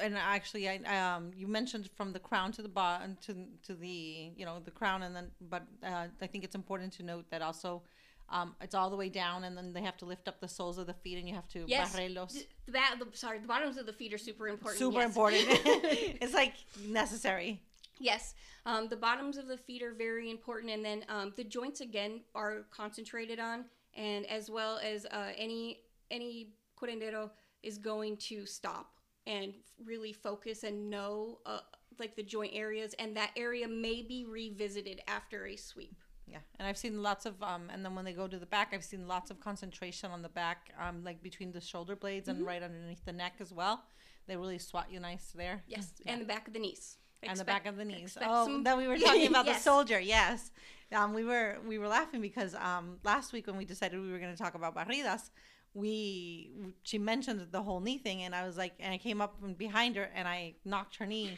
and 0.00 0.16
actually, 0.16 0.68
I 0.68 1.14
um, 1.14 1.30
you 1.36 1.46
mentioned 1.46 1.88
from 1.96 2.12
the 2.12 2.18
crown 2.18 2.52
to 2.52 2.62
the 2.62 2.68
bottom 2.68 3.16
to 3.26 3.46
to 3.64 3.74
the 3.74 4.32
you 4.36 4.44
know 4.44 4.60
the 4.60 4.70
crown, 4.70 5.02
and 5.02 5.14
then 5.14 5.30
but 5.40 5.62
uh, 5.82 6.06
I 6.20 6.26
think 6.26 6.44
it's 6.44 6.54
important 6.54 6.92
to 6.94 7.02
note 7.02 7.26
that 7.30 7.42
also 7.42 7.82
um, 8.28 8.54
it's 8.60 8.74
all 8.74 8.90
the 8.90 8.96
way 8.96 9.08
down, 9.08 9.44
and 9.44 9.56
then 9.56 9.72
they 9.72 9.82
have 9.82 9.96
to 9.98 10.04
lift 10.04 10.28
up 10.28 10.40
the 10.40 10.48
soles 10.48 10.78
of 10.78 10.86
the 10.86 10.94
feet, 10.94 11.18
and 11.18 11.28
you 11.28 11.34
have 11.34 11.48
to 11.48 11.64
Yes. 11.66 11.94
barrelos. 11.94 12.32
D- 12.32 12.46
The, 12.66 12.72
the, 13.04 13.16
sorry, 13.16 13.38
the 13.38 13.46
bottoms 13.46 13.76
of 13.76 13.86
the 13.86 13.92
feet 13.92 14.12
are 14.14 14.18
super 14.18 14.48
important. 14.48 14.78
Super 14.78 15.00
yes. 15.00 15.06
important. 15.06 15.42
it's 15.48 16.34
like 16.34 16.54
necessary. 16.86 17.62
Yes, 18.00 18.34
um, 18.66 18.88
the 18.88 18.96
bottoms 18.96 19.36
of 19.36 19.46
the 19.46 19.56
feet 19.56 19.82
are 19.82 19.92
very 19.92 20.30
important, 20.30 20.72
and 20.72 20.84
then 20.84 21.04
um, 21.08 21.32
the 21.36 21.44
joints 21.44 21.80
again 21.80 22.22
are 22.34 22.64
concentrated 22.70 23.38
on, 23.38 23.66
and 23.94 24.26
as 24.26 24.50
well 24.50 24.78
as 24.78 25.06
uh, 25.06 25.30
any 25.36 25.78
any 26.10 26.48
curandero 26.88 27.30
is 27.62 27.78
going 27.78 28.16
to 28.18 28.46
stop 28.46 28.92
and 29.26 29.54
really 29.84 30.12
focus 30.12 30.64
and 30.64 30.90
know 30.90 31.38
uh, 31.46 31.60
like 31.98 32.14
the 32.16 32.22
joint 32.22 32.52
areas, 32.54 32.94
and 32.98 33.16
that 33.16 33.30
area 33.36 33.66
may 33.68 34.02
be 34.02 34.24
revisited 34.24 35.00
after 35.08 35.46
a 35.46 35.56
sweep. 35.56 35.94
Yeah, 36.26 36.38
and 36.58 36.66
I've 36.66 36.78
seen 36.78 37.02
lots 37.02 37.26
of 37.26 37.42
um, 37.42 37.68
and 37.72 37.84
then 37.84 37.94
when 37.94 38.04
they 38.04 38.12
go 38.12 38.26
to 38.26 38.38
the 38.38 38.46
back, 38.46 38.72
I've 38.72 38.84
seen 38.84 39.06
lots 39.06 39.30
of 39.30 39.40
concentration 39.40 40.10
on 40.10 40.22
the 40.22 40.28
back, 40.28 40.70
um, 40.80 41.04
like 41.04 41.22
between 41.22 41.52
the 41.52 41.60
shoulder 41.60 41.96
blades 41.96 42.28
Mm-hmm. 42.28 42.38
and 42.38 42.46
right 42.46 42.62
underneath 42.62 43.04
the 43.04 43.12
neck 43.12 43.34
as 43.40 43.52
well. 43.52 43.84
They 44.26 44.36
really 44.36 44.58
swat 44.58 44.90
you 44.90 45.00
nice 45.00 45.32
there. 45.34 45.62
Yes, 45.66 45.92
Yeah. 46.04 46.12
and 46.12 46.20
the 46.22 46.26
back 46.26 46.48
of 46.48 46.54
the 46.54 46.58
knees. 46.60 46.96
and 47.22 47.38
the 47.38 47.44
back 47.44 47.66
of 47.66 47.76
the 47.76 47.84
knees. 47.84 48.16
Oh, 48.20 48.46
some- 48.46 48.64
that 48.64 48.76
we 48.76 48.88
were 48.88 48.98
talking 48.98 49.26
about 49.34 49.46
the 49.46 49.54
soldier. 49.54 50.00
Yes, 50.00 50.50
um, 50.92 51.14
we 51.14 51.24
were 51.24 51.58
we 51.66 51.78
were 51.78 51.88
laughing 51.88 52.20
because 52.20 52.54
um, 52.54 52.98
last 53.04 53.32
week 53.32 53.46
when 53.46 53.56
we 53.56 53.64
decided 53.64 54.00
we 54.00 54.10
were 54.10 54.18
going 54.18 54.32
to 54.34 54.42
talk 54.42 54.54
about 54.54 54.74
barridas, 54.74 55.30
we 55.74 56.50
she 56.84 56.98
mentioned 56.98 57.46
the 57.50 57.62
whole 57.62 57.80
knee 57.80 57.98
thing, 57.98 58.22
and 58.22 58.34
I 58.34 58.46
was 58.46 58.56
like, 58.56 58.74
and 58.80 58.92
I 58.92 58.98
came 58.98 59.20
up 59.20 59.38
from 59.40 59.54
behind 59.54 59.96
her 59.96 60.08
and 60.14 60.26
I 60.26 60.54
knocked 60.64 60.96
her 60.96 61.06
knee. 61.06 61.36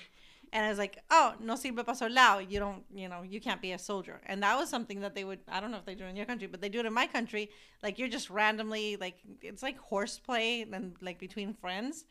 And 0.52 0.64
I 0.64 0.69
was 0.69 0.78
like, 0.78 1.02
"Oh, 1.11 1.35
no 1.40 1.55
sirve 1.55 1.85
para 1.85 1.95
soldado. 1.95 2.38
You 2.38 2.61
don't, 2.61 2.85
you 2.95 3.09
know, 3.09 3.23
you 3.23 3.40
can't 3.40 3.61
be 3.61 3.73
a 3.73 3.78
soldier." 3.78 4.21
And 4.26 4.43
that 4.45 4.57
was 4.57 4.69
something 4.71 5.00
that 5.00 5.14
they 5.14 5.25
would. 5.25 5.40
I 5.49 5.59
don't 5.61 5.73
know 5.73 5.78
if 5.78 5.85
they 5.85 5.97
do 5.97 6.05
in 6.05 6.14
your 6.14 6.26
country, 6.26 6.47
but 6.47 6.61
they 6.61 6.69
do 6.69 6.78
it 6.78 6.87
in 6.87 6.93
my 6.93 7.07
country. 7.07 7.50
Like 7.83 7.99
you're 7.99 8.09
just 8.09 8.31
randomly, 8.31 8.97
like 8.97 9.19
it's 9.43 9.62
like 9.62 9.76
horseplay 9.78 10.64
and 10.73 10.95
like 11.00 11.19
between 11.19 11.52
friends 11.52 12.05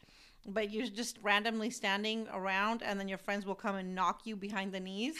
but 0.48 0.72
you're 0.72 0.86
just 0.86 1.18
randomly 1.24 1.70
standing 1.70 2.28
around 2.32 2.84
and 2.84 3.00
then 3.00 3.08
your 3.08 3.18
friends 3.18 3.46
will 3.46 3.56
come 3.56 3.76
and 3.76 3.96
knock 3.96 4.22
you 4.26 4.36
behind 4.36 4.72
the 4.72 4.80
knees 4.80 5.16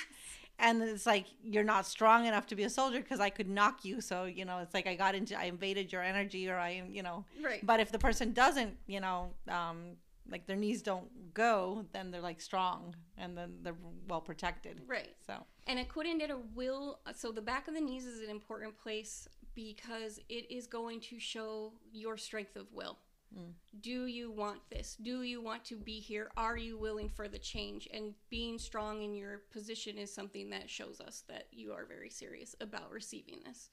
and 0.60 0.82
it's 0.82 1.06
like 1.06 1.26
you're 1.44 1.64
not 1.64 1.86
strong 1.86 2.26
enough 2.26 2.48
to 2.48 2.56
be 2.56 2.64
a 2.64 2.70
soldier 2.70 3.00
because 3.00 3.20
i 3.20 3.30
could 3.30 3.50
knock 3.50 3.84
you 3.84 4.00
so 4.02 4.26
you 4.26 4.46
know 4.46 4.60
it's 4.60 4.74
like 4.74 4.88
i 4.88 4.96
got 4.96 5.14
into 5.16 5.38
i 5.38 5.46
invaded 5.46 5.92
your 5.92 6.02
energy 6.02 6.50
or 6.50 6.58
i 6.58 6.84
you 6.90 7.04
know 7.04 7.26
Right. 7.44 7.66
but 7.66 7.80
if 7.80 7.92
the 7.92 8.00
person 8.00 8.32
doesn't 8.34 8.76
you 8.88 9.00
know 9.00 9.32
um 9.50 9.98
like 10.30 10.48
their 10.48 10.56
knees 10.56 10.82
don't 10.82 11.34
go 11.34 11.86
then 11.92 12.10
they're 12.10 12.22
like 12.22 12.42
strong 12.42 12.96
and 13.18 13.38
then 13.38 13.56
they're 13.64 13.76
well 14.08 14.22
protected 14.22 14.82
Right. 14.88 15.14
so 15.28 15.34
And 15.68 15.80
a 15.80 15.84
curandero 15.86 16.38
will, 16.56 17.00
so 17.16 17.32
the 17.32 17.42
back 17.42 17.68
of 17.68 17.74
the 17.74 17.82
knees 17.82 18.06
is 18.06 18.22
an 18.22 18.30
important 18.30 18.78
place 18.78 19.28
because 19.56 20.20
it 20.30 20.50
is 20.52 20.68
going 20.68 21.00
to 21.10 21.20
show 21.20 21.74
your 21.92 22.18
strength 22.18 22.56
of 22.56 22.68
will. 22.74 22.98
Do 23.82 24.06
you 24.06 24.32
want 24.32 24.62
this? 24.70 24.96
Do 25.02 25.24
you 25.24 25.42
want 25.42 25.66
to 25.66 25.76
be 25.76 26.00
here? 26.00 26.32
Are 26.38 26.58
you 26.58 26.78
willing 26.78 27.10
for 27.10 27.28
the 27.28 27.38
change? 27.38 27.88
And 27.94 28.14
being 28.30 28.58
strong 28.58 29.02
in 29.02 29.14
your 29.14 29.42
position 29.52 29.98
is 29.98 30.14
something 30.14 30.50
that 30.52 30.70
shows 30.70 31.02
us 31.02 31.24
that 31.28 31.48
you 31.52 31.74
are 31.74 31.86
very 31.86 32.10
serious 32.10 32.56
about 32.62 32.92
receiving 32.92 33.40
this. 33.46 33.70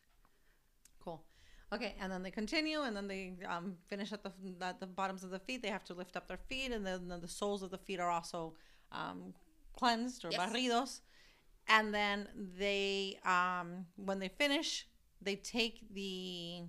Cool. 1.03 1.25
Okay, 1.73 1.95
and 2.01 2.13
then 2.13 2.23
they 2.23 2.31
continue, 2.31 2.83
and 2.83 2.95
then 2.95 3.09
they 3.09 3.35
um, 3.49 3.77
finish 3.89 4.13
at 4.13 4.23
the 4.23 4.33
at 4.61 4.79
the 4.79 4.87
bottoms 4.87 5.25
of 5.25 5.31
the 5.31 5.39
feet. 5.39 5.63
They 5.63 5.69
have 5.69 5.85
to 5.85 5.95
lift 5.95 6.17
up 6.17 6.29
their 6.29 6.37
feet, 6.37 6.71
and 6.71 6.85
then, 6.87 7.09
then 7.09 7.21
the 7.21 7.29
soles 7.29 7.63
of 7.63 7.71
the 7.71 7.79
feet 7.79 7.99
are 7.99 8.11
also 8.11 8.55
um, 8.91 9.33
cleansed 9.75 10.25
or 10.25 10.31
Yes. 10.33 10.51
barridos. 10.51 11.01
And 11.69 11.95
then 11.95 12.29
they, 12.59 13.19
um, 13.25 13.87
when 13.97 14.19
they 14.19 14.29
finish, 14.29 14.87
they 15.23 15.37
take 15.37 15.83
the 15.95 16.65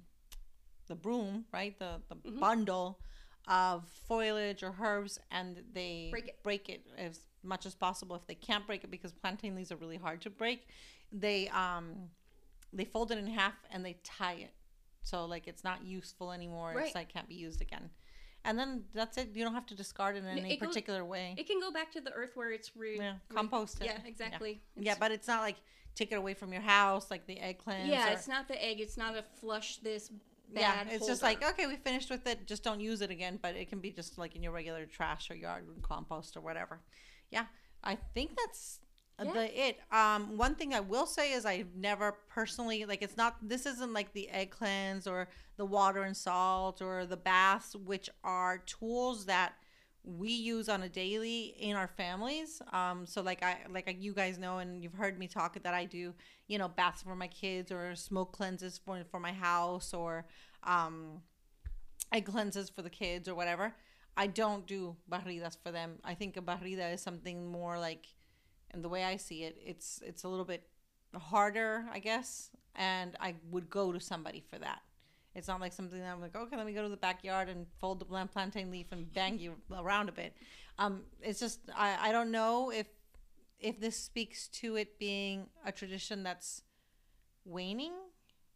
the 0.94 1.00
broom, 1.02 1.46
right, 1.52 1.78
the 1.80 2.02
the 2.10 2.16
Mm-hmm. 2.16 2.40
bundle 2.40 3.00
of 3.48 3.84
foliage 4.08 4.64
or 4.64 4.74
herbs, 4.82 5.20
and 5.32 5.62
they 5.74 6.08
Break 6.12 6.28
it. 6.30 6.44
break 6.44 6.70
it 6.70 6.86
as 6.98 7.20
much 7.44 7.66
as 7.66 7.76
possible. 7.76 8.16
If 8.16 8.26
they 8.28 8.36
can't 8.36 8.66
break 8.66 8.84
it, 8.86 8.92
because 8.92 9.12
plantain 9.12 9.56
leaves 9.56 9.72
are 9.72 9.76
really 9.76 9.98
hard 9.98 10.22
to 10.22 10.30
break, 10.30 10.68
they 11.12 11.50
um 11.50 12.10
they 12.72 12.86
fold 12.86 13.12
it 13.12 13.18
in 13.18 13.28
half 13.28 13.54
and 13.72 13.86
they 13.86 13.98
tie 14.04 14.34
it 14.34 14.54
so 15.04 15.26
like 15.26 15.48
it's 15.48 15.64
not 15.64 15.84
useful 15.86 16.32
anymore 16.32 16.72
Right. 16.76 16.86
it's 16.88 16.96
like 16.96 17.10
can't 17.14 17.28
be 17.28 17.36
used 17.36 17.62
again 17.62 17.90
and 18.46 18.58
then 18.58 18.86
that's 18.96 19.16
it 19.20 19.30
you 19.36 19.44
don't 19.44 19.54
have 19.54 19.68
to 19.68 19.76
discard 19.76 20.16
it 20.16 20.24
in 20.24 20.26
any 20.26 20.54
it 20.54 20.60
goes- 20.60 20.70
particular 20.70 21.06
way 21.06 21.36
It 21.38 21.46
can 21.46 21.60
go 21.60 21.72
back 21.72 21.92
to 21.92 22.02
the 22.02 22.12
earth 22.14 22.32
where 22.34 22.52
it's 22.52 22.76
re- 22.76 22.98
yeah 22.98 23.16
re- 23.30 23.68
Yeah, 23.82 23.98
exactly. 24.08 24.62
yeah 24.76 24.94
It's- 24.94 24.98
but 25.00 25.12
it's 25.12 25.28
not 25.28 25.42
like 25.42 25.58
take 25.94 26.12
it 26.12 26.16
away 26.16 26.34
from 26.34 26.52
your 26.52 26.64
house 26.64 27.12
like 27.12 27.28
the 27.28 27.38
egg 27.40 27.60
cleanse 27.60 27.90
yeah, 27.90 28.10
or- 28.10 28.14
it's 28.14 28.28
not 28.28 28.48
the 28.48 28.58
egg. 28.64 28.80
It's 28.80 28.98
not 28.98 29.16
a 29.16 29.24
flush 29.40 29.78
this 29.78 30.10
yeah 30.62 30.84
it's 30.90 31.08
just 31.08 31.22
like 31.24 31.44
okay 31.44 31.66
we 31.68 31.76
finished 31.76 32.10
with 32.10 32.26
it 32.28 32.46
just 32.46 32.64
don't 32.64 32.80
use 32.80 33.02
it 33.02 33.10
again 33.10 33.40
but 33.42 33.56
it 33.56 33.68
can 33.70 33.80
be 33.80 33.92
just 33.92 34.18
like 34.18 34.36
in 34.36 34.44
your 34.44 34.52
regular 34.52 34.86
trash 34.86 35.30
or 35.32 35.36
yard 35.36 35.64
compost 35.82 36.36
or 36.38 36.42
whatever. 36.42 36.82
Yeah 37.32 37.46
i 37.84 37.96
think 38.14 38.32
that's 38.38 38.80
Yeah. 39.24 39.32
the 39.34 39.68
it. 39.68 39.80
Um 39.92 40.38
one 40.38 40.56
thing 40.56 40.74
i 40.74 40.80
will 40.80 41.06
say 41.06 41.34
is 41.34 41.46
i've 41.46 41.76
never 41.76 42.14
personally 42.30 42.86
like 42.86 43.02
it's 43.02 43.18
not 43.18 43.36
this 43.42 43.66
isn't 43.66 43.94
like 43.94 44.14
the 44.14 44.30
egg 44.30 44.52
cleanse 44.52 45.08
or 45.08 45.28
the 45.58 45.66
water 45.66 46.04
and 46.04 46.16
salt 46.18 46.82
or 46.82 47.06
the 47.06 47.18
baths 47.18 47.76
which 47.76 48.10
are 48.24 48.58
tools 48.60 49.26
that 49.26 49.54
we 50.04 50.30
use 50.30 50.68
on 50.68 50.84
a 50.84 50.90
daily 50.90 51.56
in 51.60 51.76
our 51.76 51.88
families. 51.88 52.62
Um 52.72 53.06
so 53.06 53.22
like 53.22 53.44
i 53.44 53.58
like 53.70 53.96
you 54.00 54.14
guys 54.14 54.38
know 54.38 54.58
and 54.60 54.84
you've 54.84 54.94
heard 54.94 55.18
me 55.18 55.28
talk 55.28 55.62
that 55.62 55.74
i 55.74 55.86
do 55.86 56.14
you 56.48 56.58
know 56.58 56.68
baths 56.68 57.04
for 57.04 57.16
my 57.16 57.28
kids 57.28 57.72
or 57.72 57.96
smoke 57.96 58.32
cleanses 58.34 58.80
for 58.84 59.04
for 59.10 59.20
my 59.20 59.32
house 59.32 59.94
or 59.94 60.26
um 60.64 61.22
egg 62.12 62.26
cleanses 62.26 62.70
for 62.70 62.82
the 62.82 62.90
kids 62.90 63.28
or 63.28 63.36
whatever. 63.36 63.74
I 64.16 64.28
don't 64.28 64.68
do 64.68 64.96
barridas 65.10 65.58
for 65.62 65.72
them. 65.72 66.00
I 66.04 66.14
think 66.14 66.38
a 66.38 66.42
barrida 66.42 66.94
is 66.94 67.02
something 67.02 67.52
more 67.52 67.80
like 67.80 68.06
and 68.72 68.84
the 68.84 68.90
way 68.90 69.04
I 69.04 69.18
see 69.18 69.44
it, 69.44 69.58
it's 69.64 70.02
it's 70.06 70.24
a 70.24 70.28
little 70.28 70.46
bit 70.46 70.68
harder, 71.16 71.86
I 71.92 72.00
guess, 72.00 72.50
and 72.76 73.16
I 73.20 73.36
would 73.52 73.70
go 73.70 73.92
to 73.92 74.00
somebody 74.00 74.44
for 74.50 74.58
that. 74.60 74.82
It's 75.36 75.48
not 75.48 75.60
like 75.60 75.74
something 75.74 76.00
that 76.00 76.12
I'm 76.12 76.22
like, 76.22 76.36
okay, 76.36 76.56
let 76.56 76.66
me 76.66 76.74
go 76.74 76.84
to 76.84 76.90
the 76.90 76.98
backyard 76.98 77.50
and 77.50 77.66
fold 77.80 78.00
the 78.00 78.06
plantain 78.06 78.70
leaf 78.70 78.88
and 78.92 79.12
bang 79.14 79.40
you 79.40 79.56
around 79.76 80.10
a 80.10 80.12
bit. 80.12 80.36
Um, 80.78 81.02
it's 81.22 81.40
just 81.40 81.60
I, 81.76 82.10
I 82.10 82.12
don't 82.12 82.32
know 82.32 82.72
if 82.72 82.88
if 83.60 83.80
this 83.80 83.98
speaks 83.98 84.48
to 84.50 84.76
it 84.76 85.00
being 85.00 85.48
a 85.66 85.72
tradition 85.72 86.22
that's 86.22 86.64
waning, 87.46 87.94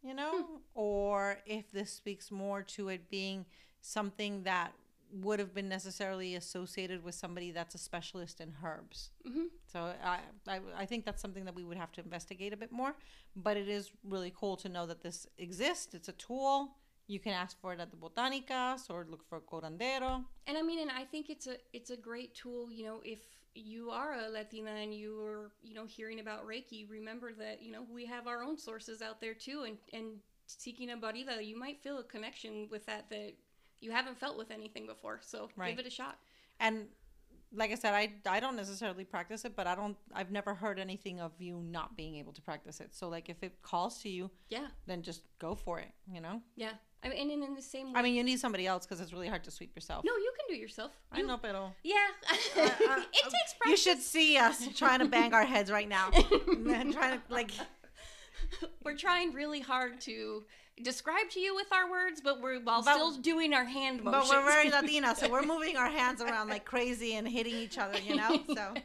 you 0.03 0.13
know, 0.13 0.45
or 0.73 1.39
if 1.45 1.71
this 1.71 1.91
speaks 1.91 2.29
more 2.29 2.61
to 2.61 2.89
it 2.89 3.09
being 3.09 3.45
something 3.81 4.43
that 4.43 4.73
would 5.11 5.39
have 5.39 5.53
been 5.53 5.69
necessarily 5.69 6.35
associated 6.35 7.03
with 7.03 7.15
somebody 7.15 7.51
that's 7.51 7.75
a 7.75 7.77
specialist 7.77 8.41
in 8.41 8.53
herbs. 8.63 9.11
hmm 9.25 9.45
So 9.65 9.93
I, 10.03 10.19
I, 10.47 10.59
I 10.77 10.85
think 10.85 11.05
that's 11.05 11.21
something 11.21 11.45
that 11.45 11.55
we 11.55 11.63
would 11.63 11.77
have 11.77 11.91
to 11.93 12.01
investigate 12.01 12.53
a 12.53 12.57
bit 12.57 12.71
more. 12.71 12.95
But 13.35 13.57
it 13.57 13.69
is 13.69 13.91
really 14.03 14.33
cool 14.35 14.57
to 14.57 14.69
know 14.69 14.85
that 14.85 15.01
this 15.01 15.27
exists. 15.37 15.93
It's 15.93 16.09
a 16.09 16.13
tool. 16.13 16.75
You 17.07 17.19
can 17.19 17.33
ask 17.33 17.59
for 17.61 17.73
it 17.73 17.79
at 17.79 17.89
the 17.91 17.97
botanicas 17.97 18.89
or 18.89 19.05
look 19.09 19.23
for 19.27 19.39
curandero. 19.39 20.25
And 20.45 20.57
I 20.57 20.61
mean, 20.61 20.79
and 20.79 20.91
I 20.91 21.05
think 21.05 21.29
it's 21.29 21.47
a 21.47 21.55
it's 21.71 21.89
a 21.89 21.97
great 21.97 22.35
tool. 22.35 22.71
You 22.71 22.85
know, 22.85 23.01
if 23.05 23.19
you 23.55 23.89
are 23.91 24.13
a 24.13 24.29
Latina 24.29 24.71
and 24.71 24.93
you 24.93 25.21
are 25.21 25.51
you 25.61 25.73
know 25.73 25.85
hearing 25.85 26.19
about 26.19 26.45
Reiki, 26.45 26.89
remember 26.89 27.31
that 27.33 27.61
you 27.61 27.71
know 27.71 27.85
we 27.89 28.05
have 28.05 28.27
our 28.27 28.43
own 28.43 28.57
sources 28.57 29.01
out 29.01 29.21
there 29.21 29.33
too, 29.33 29.63
and 29.65 29.77
and 29.93 30.19
seeking 30.47 30.89
a 30.91 30.97
barrida, 30.97 31.45
you 31.45 31.57
might 31.57 31.81
feel 31.81 31.99
a 31.99 32.03
connection 32.03 32.67
with 32.69 32.85
that 32.85 33.09
that 33.09 33.33
you 33.81 33.91
haven't 33.91 34.17
felt 34.17 34.37
with 34.37 34.51
anything 34.51 34.85
before. 34.87 35.19
So 35.21 35.49
Right. 35.55 35.69
give 35.75 35.79
it 35.85 35.87
a 35.87 35.91
shot. 35.91 36.17
And 36.59 36.87
like 37.53 37.71
I 37.71 37.75
said, 37.75 37.93
I, 37.93 38.11
I 38.29 38.39
don't 38.39 38.55
necessarily 38.57 39.05
practice 39.05 39.45
it, 39.45 39.55
but 39.55 39.67
I 39.67 39.75
don't 39.75 39.95
I've 40.13 40.31
never 40.31 40.53
heard 40.53 40.79
anything 40.79 41.19
of 41.21 41.31
you 41.39 41.61
not 41.63 41.95
being 41.95 42.15
able 42.17 42.33
to 42.33 42.41
practice 42.41 42.79
it. 42.81 42.93
So 42.93 43.07
like 43.09 43.29
if 43.29 43.41
it 43.41 43.61
calls 43.61 44.01
to 44.03 44.09
you, 44.09 44.29
Yeah, 44.49 44.67
then 44.85 45.01
just 45.01 45.21
go 45.39 45.55
for 45.55 45.79
it. 45.79 45.91
You 46.11 46.21
know. 46.21 46.41
yeah. 46.55 46.73
I 47.03 47.09
mean, 47.09 47.29
and 47.31 47.43
in 47.43 47.53
the 47.53 47.61
same 47.61 47.93
way. 47.93 47.99
I 47.99 48.01
mean, 48.01 48.15
you 48.15 48.23
need 48.23 48.39
somebody 48.39 48.65
else 48.65 48.83
because 48.85 48.99
it's 48.99 49.13
really 49.13 49.27
hard 49.27 49.43
to 49.43 49.51
sweep 49.51 49.73
yourself. 49.75 50.03
no, 50.03 50.11
you 50.17 50.31
can 50.35 50.45
do 50.49 50.55
it 50.59 50.61
yourself. 50.61 50.91
I 51.11 51.19
You- 51.19 51.27
know, 51.27 51.37
pero 51.37 51.71
Yeah, 51.83 51.95
uh, 52.31 52.35
it 52.57 53.23
takes 53.23 53.53
practice. 53.53 53.69
you 53.69 53.77
should 53.77 53.99
see 54.01 54.35
us 54.37 54.67
trying 54.75 54.99
to 54.99 55.05
bang 55.05 55.31
our 55.31 55.45
heads 55.45 55.69
right 55.71 55.87
now, 55.87 56.09
and 56.11 56.91
trying 56.97 57.19
to 57.19 57.21
like 57.29 57.51
we're 58.83 58.97
trying 58.97 59.33
really 59.33 59.59
hard 59.59 59.99
to 60.01 60.43
describe 60.83 61.29
to 61.31 61.39
you 61.39 61.55
with 61.55 61.71
our 61.71 61.89
words, 61.89 62.21
but 62.21 62.41
we're 62.41 62.59
while 62.59 62.83
But- 62.83 62.93
still 62.93 63.13
doing 63.17 63.53
our 63.53 63.65
hand 63.65 64.03
motions. 64.03 64.29
But 64.29 64.43
we're 64.43 64.49
very 64.49 64.69
Latina, 64.81 65.15
so 65.15 65.29
we're 65.29 65.43
moving 65.45 65.77
our 65.77 65.89
hands 65.89 66.21
around 66.21 66.49
like 66.49 66.65
crazy 66.65 67.15
and 67.15 67.27
hitting 67.27 67.55
each 67.55 67.77
other, 67.77 67.99
you 67.99 68.15
know? 68.15 68.39
So. 68.53 68.73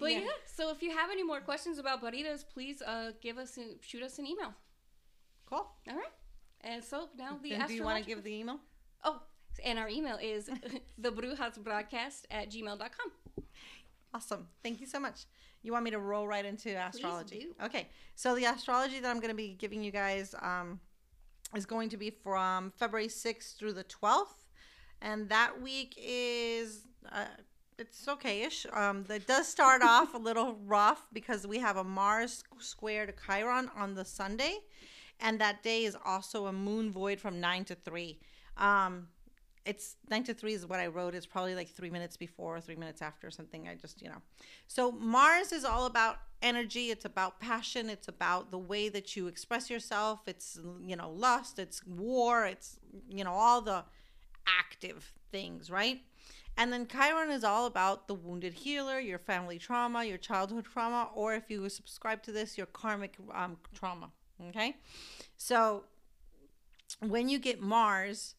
But 0.00 0.12
yeah. 0.12 0.20
so 0.46 0.70
if 0.70 0.82
you 0.82 0.90
have 0.90 1.10
any 1.12 1.22
more 1.22 1.40
questions 1.40 1.78
about 1.78 2.02
barridas, 2.02 2.44
please 2.52 2.82
uh, 2.82 3.12
give 3.20 3.38
us 3.38 3.56
a, 3.56 3.76
shoot 3.82 4.02
us 4.02 4.18
an 4.18 4.26
email. 4.26 4.52
Cool. 5.46 5.64
All 5.88 5.96
right. 5.96 6.10
And 6.62 6.82
so 6.82 7.08
now 7.16 7.38
the 7.40 7.50
Then 7.50 7.68
do 7.68 7.74
you 7.74 7.84
want 7.84 8.02
to 8.02 8.04
give 8.04 8.24
the 8.24 8.34
email? 8.34 8.58
Oh, 9.04 9.22
and 9.64 9.78
our 9.78 9.88
email 9.88 10.18
is 10.20 10.50
thebrujasbroadcast 11.00 12.22
at 12.32 12.50
gmail.com. 12.50 13.44
Awesome. 14.14 14.48
Thank 14.62 14.80
you 14.80 14.86
so 14.86 14.98
much. 14.98 15.26
You 15.62 15.72
want 15.72 15.84
me 15.84 15.90
to 15.92 15.98
roll 15.98 16.26
right 16.26 16.44
into 16.44 16.70
astrology? 16.70 17.48
Okay. 17.62 17.88
So 18.14 18.34
the 18.34 18.44
astrology 18.44 19.00
that 19.00 19.08
I'm 19.08 19.20
going 19.20 19.30
to 19.30 19.36
be 19.36 19.54
giving 19.54 19.82
you 19.82 19.92
guys 19.92 20.34
um, 20.42 20.80
is 21.54 21.66
going 21.66 21.88
to 21.90 21.96
be 21.96 22.10
from 22.10 22.72
February 22.76 23.08
6th 23.08 23.56
through 23.56 23.74
the 23.74 23.84
12th. 23.84 24.46
And 25.00 25.28
that 25.28 25.60
week 25.60 25.94
is. 25.98 26.86
Uh, 27.10 27.26
it's 27.78 28.06
okay-ish. 28.06 28.66
Um, 28.72 29.04
that 29.04 29.26
does 29.26 29.48
start 29.48 29.82
off 29.84 30.14
a 30.14 30.18
little 30.18 30.56
rough 30.66 31.06
because 31.12 31.46
we 31.46 31.58
have 31.58 31.76
a 31.76 31.84
Mars 31.84 32.44
square 32.58 33.06
to 33.06 33.12
Chiron 33.26 33.70
on 33.76 33.94
the 33.94 34.04
Sunday, 34.04 34.58
and 35.18 35.40
that 35.40 35.62
day 35.62 35.84
is 35.84 35.96
also 36.04 36.46
a 36.46 36.52
moon 36.52 36.92
void 36.92 37.18
from 37.18 37.40
nine 37.40 37.64
to 37.64 37.74
three. 37.74 38.20
Um, 38.56 39.08
it's 39.64 39.96
nine 40.10 40.24
to 40.24 40.34
three 40.34 40.54
is 40.54 40.66
what 40.66 40.80
I 40.80 40.88
wrote. 40.88 41.14
It's 41.14 41.26
probably 41.26 41.54
like 41.54 41.68
three 41.68 41.90
minutes 41.90 42.16
before 42.16 42.56
or 42.56 42.60
three 42.60 42.76
minutes 42.76 43.00
after 43.02 43.30
something. 43.30 43.68
I 43.68 43.74
just, 43.74 44.02
you 44.02 44.08
know. 44.08 44.22
So 44.66 44.90
Mars 44.92 45.52
is 45.52 45.64
all 45.64 45.86
about 45.86 46.16
energy. 46.42 46.90
It's 46.90 47.04
about 47.04 47.40
passion. 47.40 47.88
It's 47.88 48.08
about 48.08 48.50
the 48.50 48.58
way 48.58 48.88
that 48.88 49.16
you 49.16 49.28
express 49.28 49.70
yourself. 49.70 50.20
It's, 50.26 50.58
you 50.80 50.96
know, 50.96 51.10
lust. 51.10 51.58
It's 51.58 51.84
war. 51.86 52.44
It's, 52.46 52.78
you 53.08 53.24
know, 53.24 53.32
all 53.32 53.60
the 53.60 53.84
active 54.46 55.12
things, 55.30 55.70
right? 55.70 56.00
And 56.56 56.72
then 56.72 56.86
Chiron 56.86 57.30
is 57.30 57.44
all 57.44 57.66
about 57.66 58.08
the 58.08 58.14
wounded 58.14 58.52
healer, 58.52 58.98
your 58.98 59.18
family 59.18 59.58
trauma, 59.58 60.04
your 60.04 60.18
childhood 60.18 60.66
trauma, 60.66 61.08
or 61.14 61.34
if 61.34 61.50
you 61.50 61.66
subscribe 61.68 62.22
to 62.24 62.32
this, 62.32 62.58
your 62.58 62.66
karmic 62.66 63.16
um, 63.32 63.56
trauma. 63.74 64.10
Okay. 64.48 64.76
So 65.36 65.84
when 67.00 67.28
you 67.28 67.38
get 67.38 67.60
Mars 67.60 68.34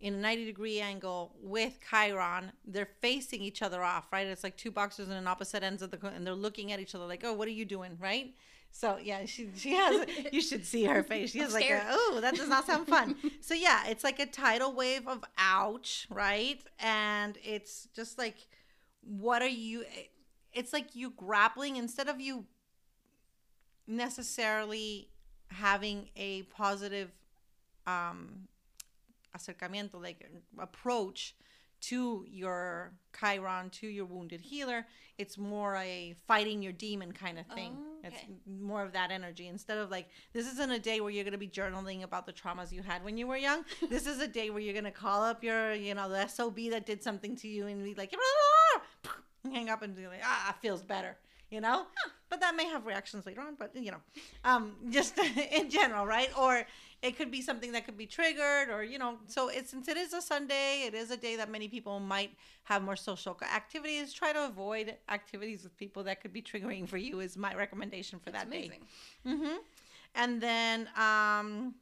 in 0.00 0.14
a 0.14 0.18
90 0.18 0.44
degree 0.44 0.80
angle 0.80 1.34
with 1.42 1.78
Chiron, 1.90 2.52
they're 2.64 2.88
facing 3.00 3.42
each 3.42 3.62
other 3.62 3.82
off, 3.82 4.06
right? 4.12 4.26
It's 4.26 4.44
like 4.44 4.56
two 4.56 4.70
boxers 4.70 5.08
in 5.08 5.26
opposite 5.26 5.62
ends 5.62 5.82
of 5.82 5.90
the, 5.90 6.06
and 6.08 6.26
they're 6.26 6.34
looking 6.34 6.72
at 6.72 6.80
each 6.80 6.94
other 6.94 7.06
like, 7.06 7.22
oh, 7.24 7.32
what 7.32 7.48
are 7.48 7.52
you 7.52 7.64
doing, 7.64 7.96
right? 8.00 8.34
So 8.70 8.98
yeah, 9.02 9.24
she 9.24 9.48
she 9.56 9.72
has. 9.72 10.06
you 10.32 10.40
should 10.40 10.64
see 10.64 10.84
her 10.84 11.02
face. 11.02 11.30
She 11.30 11.38
has 11.40 11.54
like, 11.54 11.68
a, 11.70 11.82
oh, 11.88 12.18
that 12.20 12.34
does 12.34 12.48
not 12.48 12.66
sound 12.66 12.86
fun. 12.86 13.16
so 13.40 13.54
yeah, 13.54 13.86
it's 13.88 14.04
like 14.04 14.20
a 14.20 14.26
tidal 14.26 14.72
wave 14.72 15.08
of 15.08 15.24
ouch, 15.36 16.06
right? 16.10 16.60
And 16.78 17.38
it's 17.42 17.88
just 17.94 18.18
like, 18.18 18.36
what 19.00 19.42
are 19.42 19.48
you? 19.48 19.84
It's 20.52 20.72
like 20.72 20.94
you 20.94 21.10
grappling 21.10 21.76
instead 21.76 22.08
of 22.08 22.20
you 22.20 22.44
necessarily 23.86 25.08
having 25.50 26.10
a 26.14 26.42
positive 26.42 27.10
um 27.86 28.46
acercamiento 29.38 30.02
like 30.02 30.28
approach 30.58 31.34
to 31.80 32.26
your 32.28 32.92
chiron 33.18 33.70
to 33.70 33.86
your 33.86 34.04
wounded 34.04 34.40
healer 34.40 34.84
it's 35.18 35.36
more 35.36 35.74
a 35.74 36.14
fighting 36.28 36.62
your 36.62 36.72
demon 36.72 37.10
kind 37.10 37.40
of 37.40 37.46
thing. 37.48 37.76
Oh, 37.76 37.98
it's 38.04 38.24
more 38.46 38.84
of 38.84 38.92
that 38.92 39.10
energy. 39.10 39.48
Instead 39.48 39.78
of 39.78 39.90
like 39.90 40.08
this 40.32 40.46
isn't 40.46 40.70
a 40.70 40.78
day 40.78 41.00
where 41.00 41.10
you're 41.10 41.24
going 41.24 41.32
to 41.32 41.38
be 41.38 41.48
journaling 41.48 42.04
about 42.04 42.24
the 42.24 42.32
traumas 42.32 42.70
you 42.70 42.82
had 42.82 43.04
when 43.04 43.18
you 43.18 43.26
were 43.26 43.36
young. 43.36 43.64
This 43.90 44.06
is 44.06 44.20
a 44.20 44.28
day 44.28 44.50
where 44.50 44.60
you're 44.60 44.74
going 44.74 44.84
to 44.84 44.92
call 44.92 45.22
up 45.22 45.42
your 45.42 45.74
you 45.74 45.94
know 45.94 46.08
the 46.08 46.28
sob 46.28 46.56
that 46.70 46.86
did 46.86 47.02
something 47.02 47.34
to 47.36 47.48
you 47.48 47.66
and 47.66 47.82
be 47.82 47.94
like 47.94 48.14
hang 49.52 49.68
up 49.68 49.82
and 49.82 49.96
be 49.96 50.06
like 50.06 50.20
ah 50.22 50.54
feels 50.60 50.82
better 50.82 51.16
you 51.50 51.60
know 51.60 51.86
but 52.28 52.40
that 52.40 52.54
may 52.54 52.66
have 52.66 52.86
reactions 52.86 53.26
later 53.26 53.40
on 53.40 53.54
but 53.58 53.74
you 53.74 53.90
know 53.90 54.00
um 54.44 54.72
just 54.90 55.18
in 55.52 55.70
general 55.70 56.06
right 56.06 56.30
or 56.38 56.64
it 57.00 57.16
could 57.16 57.30
be 57.30 57.40
something 57.40 57.72
that 57.72 57.84
could 57.84 57.96
be 57.96 58.06
triggered 58.06 58.68
or 58.70 58.82
you 58.82 58.98
know 58.98 59.16
so 59.26 59.48
it's 59.48 59.70
since 59.70 59.88
it 59.88 59.96
is 59.96 60.12
a 60.12 60.20
sunday 60.20 60.84
it 60.86 60.94
is 60.94 61.10
a 61.10 61.16
day 61.16 61.36
that 61.36 61.50
many 61.50 61.68
people 61.68 62.00
might 62.00 62.30
have 62.64 62.82
more 62.82 62.96
social 62.96 63.36
activities 63.54 64.12
try 64.12 64.32
to 64.32 64.44
avoid 64.44 64.94
activities 65.08 65.62
with 65.62 65.76
people 65.76 66.02
that 66.02 66.20
could 66.20 66.32
be 66.32 66.42
triggering 66.42 66.88
for 66.88 66.96
you 66.96 67.20
is 67.20 67.36
my 67.36 67.54
recommendation 67.54 68.18
for 68.18 68.30
That's 68.30 68.44
that 68.44 68.50
day 68.50 68.66
amazing. 68.66 68.86
Mm-hmm. 69.26 69.56
And 70.14 70.40
then 70.40 70.88
um 70.96 71.74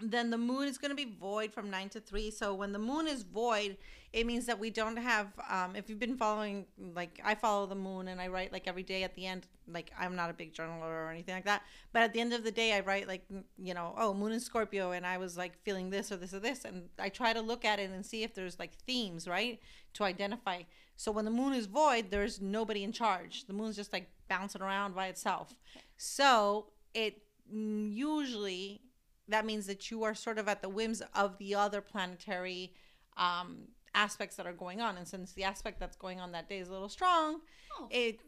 then 0.00 0.30
the 0.30 0.38
moon 0.38 0.68
is 0.68 0.78
going 0.78 0.90
to 0.90 0.96
be 0.96 1.12
void 1.18 1.52
from 1.52 1.70
9 1.70 1.88
to 1.90 2.00
3 2.00 2.30
so 2.30 2.54
when 2.54 2.72
the 2.72 2.78
moon 2.78 3.06
is 3.06 3.22
void 3.22 3.76
it 4.12 4.26
means 4.26 4.46
that 4.46 4.58
we 4.58 4.70
don't 4.70 4.96
have 4.96 5.28
um 5.50 5.76
if 5.76 5.88
you've 5.88 5.98
been 5.98 6.16
following 6.16 6.66
like 6.94 7.20
i 7.24 7.34
follow 7.34 7.66
the 7.66 7.74
moon 7.74 8.08
and 8.08 8.20
i 8.20 8.28
write 8.28 8.52
like 8.52 8.66
every 8.66 8.82
day 8.82 9.02
at 9.02 9.14
the 9.14 9.26
end 9.26 9.46
like 9.72 9.92
i'm 9.98 10.16
not 10.16 10.30
a 10.30 10.32
big 10.32 10.54
journaler 10.54 10.86
or 10.86 11.10
anything 11.10 11.34
like 11.34 11.44
that. 11.44 11.62
But 11.92 12.02
at 12.02 12.12
the 12.12 12.20
end 12.20 12.32
of 12.32 12.44
the 12.44 12.50
day 12.50 12.72
i 12.72 12.80
write 12.80 13.06
like 13.06 13.24
you 13.58 13.74
know 13.74 13.94
oh 13.98 14.14
moon 14.14 14.32
in 14.32 14.40
scorpio 14.40 14.92
and 14.92 15.06
i 15.06 15.18
was 15.18 15.36
like 15.36 15.62
feeling 15.62 15.90
this 15.90 16.10
or 16.10 16.16
this 16.16 16.32
or 16.34 16.40
this. 16.40 16.64
And 16.64 16.88
i 16.98 17.08
try 17.08 17.32
to 17.32 17.40
look 17.40 17.64
at 17.64 17.78
it 17.78 17.90
and 17.90 18.04
see 18.04 18.22
if 18.22 18.34
there's 18.34 18.58
like 18.58 18.72
themes 18.86 19.28
right 19.28 19.60
to 19.94 20.04
identify. 20.04 20.62
So 20.96 21.12
when 21.12 21.24
the 21.24 21.30
moon 21.30 21.52
is 21.52 21.66
void 21.66 22.10
there's 22.10 22.40
nobody 22.40 22.82
in 22.82 22.92
charge. 22.92 23.46
The 23.46 23.52
moon's 23.52 23.76
just 23.76 23.92
like 23.92 24.08
bouncing 24.28 24.62
around 24.62 24.94
by 24.94 25.08
itself. 25.08 25.54
So 25.96 26.66
it 26.94 27.22
mm, 27.54 27.92
usually 27.92 28.80
that 29.28 29.44
means 29.44 29.66
that 29.66 29.90
you 29.90 30.04
are 30.04 30.14
sort 30.14 30.38
of 30.38 30.48
at 30.48 30.62
the 30.62 30.70
whims 30.70 31.02
of 31.14 31.36
the 31.36 31.54
other 31.54 31.82
planetary 31.82 32.72
um, 33.18 33.68
aspects 34.06 34.36
that 34.36 34.46
are 34.46 34.58
going 34.64 34.80
on. 34.86 34.92
And 34.98 35.06
since 35.14 35.32
the 35.38 35.44
aspect 35.52 35.76
that's 35.80 35.96
going 35.96 36.18
on 36.24 36.32
that 36.32 36.48
day 36.48 36.58
is 36.58 36.68
a 36.68 36.72
little 36.72 36.88
strong, 36.88 37.40
Oh. 37.78 37.86
it 37.90 38.20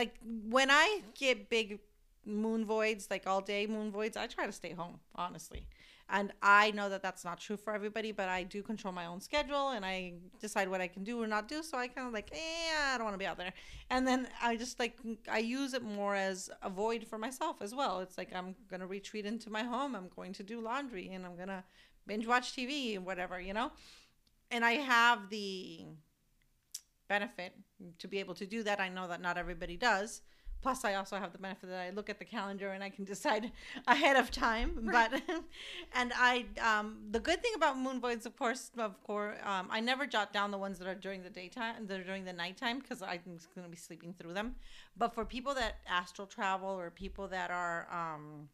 like 0.00 0.14
when 0.56 0.70
I 0.70 0.86
get 1.18 1.50
big 1.50 1.80
moon 2.24 2.64
voids, 2.64 3.08
like 3.10 3.24
all 3.26 3.40
day 3.54 3.66
moon 3.66 3.90
voids, 3.90 4.16
I 4.16 4.26
try 4.26 4.46
to 4.46 4.52
stay 4.52 4.72
home, 4.72 4.96
honestly. 5.14 5.66
And 6.12 6.32
I 6.42 6.72
know 6.72 6.88
that 6.88 7.02
that's 7.06 7.24
not 7.24 7.38
true 7.46 7.56
for 7.56 7.72
everybody, 7.72 8.10
but 8.10 8.28
I 8.28 8.42
do 8.42 8.62
control 8.70 8.92
my 8.92 9.06
own 9.06 9.20
schedule 9.20 9.66
and 9.70 9.84
I 9.84 10.14
decide 10.40 10.68
what 10.68 10.80
I 10.80 10.88
can 10.88 11.04
do 11.04 11.22
or 11.22 11.28
not 11.28 11.46
do. 11.46 11.62
So 11.62 11.78
I 11.78 11.86
kind 11.86 12.08
of 12.08 12.12
like, 12.12 12.30
eh, 12.32 12.92
I 12.92 12.96
don't 12.96 13.04
want 13.04 13.14
to 13.14 13.18
be 13.18 13.26
out 13.26 13.38
there. 13.38 13.52
And 13.90 14.02
then 14.08 14.26
I 14.42 14.56
just 14.56 14.80
like, 14.80 14.98
I 15.30 15.38
use 15.38 15.72
it 15.72 15.84
more 15.84 16.16
as 16.16 16.50
a 16.62 16.70
void 16.70 17.06
for 17.10 17.16
myself 17.16 17.56
as 17.62 17.72
well. 17.80 18.00
It's 18.00 18.18
like 18.18 18.34
I'm 18.34 18.56
going 18.68 18.80
to 18.80 18.88
retreat 18.88 19.24
into 19.24 19.50
my 19.50 19.62
home. 19.62 19.94
I'm 19.94 20.08
going 20.16 20.32
to 20.34 20.42
do 20.42 20.60
laundry 20.60 21.10
and 21.14 21.24
I'm 21.24 21.36
going 21.36 21.48
to 21.48 21.62
binge 22.08 22.26
watch 22.26 22.56
TV 22.56 22.96
and 22.96 23.06
whatever, 23.06 23.40
you 23.40 23.54
know? 23.54 23.70
And 24.50 24.64
I 24.64 24.72
have 24.72 25.30
the 25.30 25.84
benefit 27.08 27.54
to 27.98 28.08
be 28.08 28.18
able 28.18 28.34
to 28.34 28.46
do 28.46 28.62
that. 28.62 28.80
I 28.80 28.88
know 28.88 29.08
that 29.08 29.20
not 29.20 29.36
everybody 29.36 29.76
does. 29.76 30.22
Plus, 30.62 30.84
I 30.84 30.94
also 30.94 31.16
have 31.16 31.32
the 31.32 31.38
benefit 31.38 31.70
that 31.70 31.80
I 31.80 31.90
look 31.90 32.10
at 32.10 32.18
the 32.18 32.24
calendar 32.24 32.70
and 32.70 32.84
I 32.84 32.90
can 32.90 33.04
decide 33.14 33.50
ahead 33.86 34.16
of 34.16 34.30
time. 34.30 34.78
Right. 34.82 35.10
But 35.10 35.22
and 35.94 36.12
I, 36.14 36.44
um, 36.60 36.98
the 37.10 37.20
good 37.20 37.42
thing 37.42 37.52
about 37.56 37.78
moon 37.78 38.00
voids, 38.00 38.26
of 38.26 38.36
course, 38.36 38.70
of 38.76 39.02
course, 39.02 39.38
um, 39.44 39.68
I 39.70 39.80
never 39.80 40.06
jot 40.06 40.32
down 40.32 40.50
the 40.50 40.58
ones 40.58 40.78
that 40.78 40.88
are 40.88 40.94
during 40.94 41.22
the 41.22 41.30
daytime, 41.30 41.86
that 41.86 42.00
are 42.00 42.04
during 42.04 42.24
the 42.24 42.32
nighttime, 42.32 42.80
because 42.80 43.02
I'm 43.02 43.20
going 43.24 43.64
to 43.64 43.70
be 43.70 43.76
sleeping 43.76 44.12
through 44.12 44.34
them. 44.34 44.56
But 44.96 45.14
for 45.14 45.24
people 45.24 45.54
that 45.54 45.76
astral 45.88 46.26
travel 46.26 46.68
or 46.68 46.90
people 46.90 47.28
that 47.28 47.50
are, 47.50 47.88
um, 47.90 48.48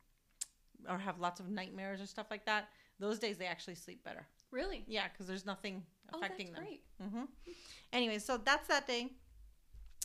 or 0.88 0.98
have 0.98 1.18
lots 1.18 1.40
of 1.40 1.48
nightmares 1.48 2.00
or 2.00 2.06
stuff 2.06 2.26
like 2.30 2.46
that, 2.46 2.68
those 3.00 3.18
days 3.18 3.36
they 3.36 3.46
actually 3.46 3.74
sleep 3.74 4.04
better. 4.04 4.26
Really? 4.50 4.84
Yeah, 4.86 5.08
because 5.12 5.26
there's 5.26 5.46
nothing 5.46 5.82
affecting 6.14 6.48
oh, 6.48 6.52
that's 6.52 6.64
them. 6.64 6.64
Great. 6.64 6.82
Mm-hmm. 7.02 7.52
Anyway, 7.92 8.18
so 8.18 8.36
that's 8.36 8.68
that 8.68 8.86
day. 8.86 9.12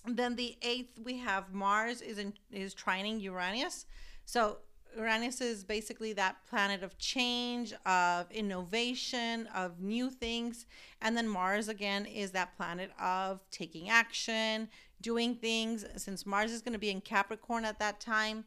Then 0.05 0.35
the 0.35 0.57
eighth, 0.61 0.99
we 1.03 1.17
have 1.19 1.53
Mars 1.53 2.01
is 2.01 2.17
in 2.17 2.33
is 2.51 2.73
trining 2.73 3.21
Uranus. 3.21 3.85
So 4.25 4.57
Uranus 4.97 5.41
is 5.41 5.63
basically 5.63 6.13
that 6.13 6.37
planet 6.49 6.83
of 6.83 6.97
change, 6.97 7.73
of 7.85 8.29
innovation, 8.31 9.47
of 9.55 9.79
new 9.79 10.09
things. 10.09 10.65
And 11.01 11.15
then 11.15 11.27
Mars, 11.27 11.67
again, 11.67 12.05
is 12.05 12.31
that 12.31 12.55
planet 12.57 12.91
of 12.99 13.41
taking 13.51 13.89
action, 13.89 14.69
doing 15.01 15.35
things. 15.35 15.85
Since 15.97 16.25
Mars 16.25 16.51
is 16.51 16.61
going 16.61 16.73
to 16.73 16.79
be 16.79 16.89
in 16.89 17.01
Capricorn 17.01 17.63
at 17.63 17.79
that 17.79 17.99
time, 17.99 18.45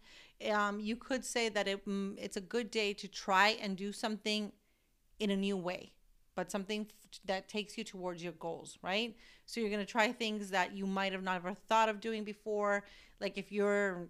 um, 0.50 0.80
you 0.80 0.96
could 0.96 1.24
say 1.24 1.48
that 1.48 1.68
it, 1.68 1.86
mm, 1.86 2.14
it's 2.18 2.36
a 2.36 2.40
good 2.40 2.70
day 2.70 2.92
to 2.94 3.08
try 3.08 3.56
and 3.62 3.76
do 3.76 3.92
something 3.92 4.52
in 5.24 5.30
a 5.30 5.36
new 5.36 5.56
way 5.56 5.94
but 6.34 6.50
something 6.50 6.86
that 7.26 7.48
takes 7.48 7.78
you 7.78 7.84
towards 7.84 8.22
your 8.22 8.32
goals, 8.32 8.78
right? 8.82 9.16
So 9.46 9.60
you're 9.60 9.70
going 9.70 9.84
to 9.84 9.90
try 9.90 10.12
things 10.12 10.50
that 10.50 10.74
you 10.74 10.86
might 10.86 11.12
have 11.12 11.22
never 11.22 11.54
thought 11.54 11.88
of 11.88 12.00
doing 12.00 12.24
before. 12.24 12.84
Like 13.20 13.38
if 13.38 13.52
you're 13.52 14.08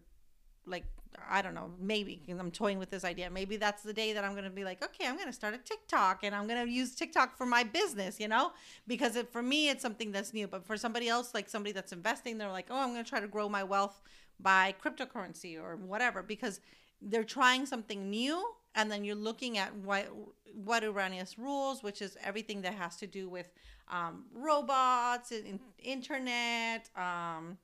like 0.67 0.85
I 1.31 1.43
don't 1.43 1.55
know, 1.55 1.71
maybe 1.79 2.21
I'm 2.29 2.51
toying 2.51 2.81
with 2.81 2.91
this 2.91 3.05
idea. 3.05 3.31
Maybe 3.31 3.57
that's 3.57 3.85
the 3.85 3.93
day 3.93 4.15
that 4.15 4.25
I'm 4.25 4.33
going 4.33 4.45
to 4.45 4.51
be 4.51 4.65
like, 4.65 4.83
okay, 4.83 5.07
I'm 5.07 5.15
going 5.15 5.29
to 5.29 5.33
start 5.33 5.55
a 5.55 5.59
TikTok 5.59 6.25
and 6.25 6.35
I'm 6.35 6.49
going 6.49 6.67
to 6.67 6.73
use 6.73 6.97
TikTok 6.97 7.37
for 7.37 7.47
my 7.47 7.63
business, 7.63 8.19
you 8.19 8.27
know? 8.27 8.51
Because 8.89 9.15
it, 9.15 9.31
for 9.31 9.41
me, 9.41 9.69
it's 9.69 9.81
something 9.81 10.11
that's 10.11 10.35
new. 10.35 10.49
But 10.49 10.67
for 10.67 10.77
somebody 10.77 11.09
else, 11.09 11.33
like 11.33 11.49
somebody 11.49 11.71
that's 11.71 11.93
investing, 11.93 12.37
they're 12.37 12.51
like, 12.51 12.67
oh, 12.69 12.81
I'm 12.81 12.93
going 12.93 13.05
to 13.05 13.09
try 13.09 13.21
to 13.21 13.29
grow 13.29 13.49
my 13.49 13.63
wealth 13.63 14.03
by 14.41 14.75
cryptocurrency 14.85 15.57
or 15.57 15.77
whatever 15.77 16.21
because 16.21 16.59
they're 17.01 17.23
trying 17.23 17.65
something 17.65 18.11
new 18.11 18.45
and 18.75 18.91
then 18.91 19.05
you're 19.05 19.15
looking 19.15 19.59
at 19.59 19.75
what 19.77 20.09
what 20.55 20.83
Uranus 20.83 21.39
rules, 21.39 21.83
which 21.83 22.01
is 22.01 22.17
everything 22.23 22.63
that 22.63 22.75
has 22.75 22.97
to 22.97 23.07
do 23.07 23.29
with 23.29 23.51
um, 23.89 24.25
robots, 24.33 25.33
in, 25.33 25.59
internet, 25.83 26.89
um, 26.97 27.59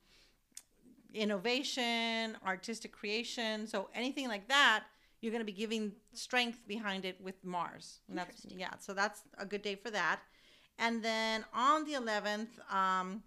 innovation, 1.13 2.37
artistic 2.45 2.91
creation. 2.91 3.65
So 3.65 3.89
anything 3.95 4.27
like 4.27 4.47
that, 4.49 4.83
you're 5.21 5.31
going 5.31 5.41
to 5.41 5.45
be 5.45 5.57
giving 5.57 5.93
strength 6.13 6.59
behind 6.67 7.05
it 7.05 7.19
with 7.21 7.43
Mars. 7.45 8.01
And 8.09 8.17
that's 8.17 8.45
yeah. 8.49 8.71
So 8.79 8.93
that's 8.93 9.21
a 9.37 9.45
good 9.45 9.61
day 9.61 9.75
for 9.75 9.89
that. 9.91 10.19
And 10.79 11.03
then 11.03 11.45
on 11.53 11.85
the 11.85 11.93
11th, 11.93 12.73
um, 12.73 13.21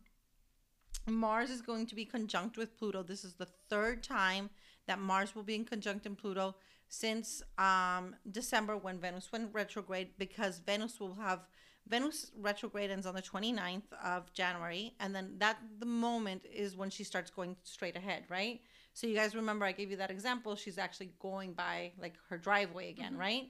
Mars 1.07 1.51
is 1.51 1.63
going 1.63 1.87
to 1.87 1.95
be 1.95 2.05
conjunct 2.05 2.57
with 2.57 2.77
Pluto. 2.77 3.03
This 3.03 3.25
is 3.25 3.35
the 3.35 3.49
third 3.69 4.03
time 4.03 4.51
that 4.87 4.99
Mars 4.99 5.35
will 5.35 5.43
be 5.43 5.55
in 5.55 5.65
conjunct 5.65 6.07
in 6.07 6.17
Pluto 6.17 6.55
since 6.95 7.43
um, 7.59 8.15
December 8.31 8.77
when 8.77 8.99
Venus 8.99 9.31
went 9.33 9.51
retrograde 9.53 10.11
because 10.19 10.61
Venus 10.61 11.01
will 11.01 11.15
have 11.15 11.41
Venus 11.89 12.31
retrograde 12.39 12.91
ends 12.91 13.05
on 13.05 13.15
the 13.15 13.23
29th 13.23 13.93
of 14.03 14.33
January 14.33 14.95
and 15.01 15.15
then 15.15 15.35
that 15.39 15.59
the 15.79 15.87
moment 15.87 16.43
is 16.51 16.77
when 16.77 16.91
she 16.91 17.05
starts 17.05 17.31
going 17.31 17.57
straight 17.63 17.97
ahead, 17.97 18.25
right? 18.29 18.61
So 18.95 19.07
you 19.07 19.15
guys 19.15 19.35
remember 19.35 19.67
I 19.67 19.73
gave 19.73 19.91
you 19.91 19.97
that 19.99 20.11
example, 20.11 20.57
she's 20.57 20.79
actually 20.79 21.11
going 21.19 21.53
by 21.53 21.93
like 22.01 22.15
her 22.29 22.39
driveway 22.39 22.91
again, 22.91 23.13
mm-hmm. 23.13 23.21
right? 23.21 23.45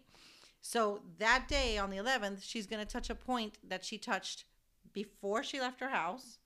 So 0.60 1.02
that 1.18 1.46
day 1.46 1.76
on 1.76 1.90
the 1.90 1.98
11th, 1.98 2.42
she's 2.42 2.66
going 2.66 2.84
to 2.84 2.90
touch 2.90 3.10
a 3.10 3.14
point 3.14 3.58
that 3.68 3.84
she 3.84 3.98
touched 3.98 4.46
before 4.94 5.42
she 5.42 5.60
left 5.60 5.80
her 5.80 5.90
house 5.90 6.38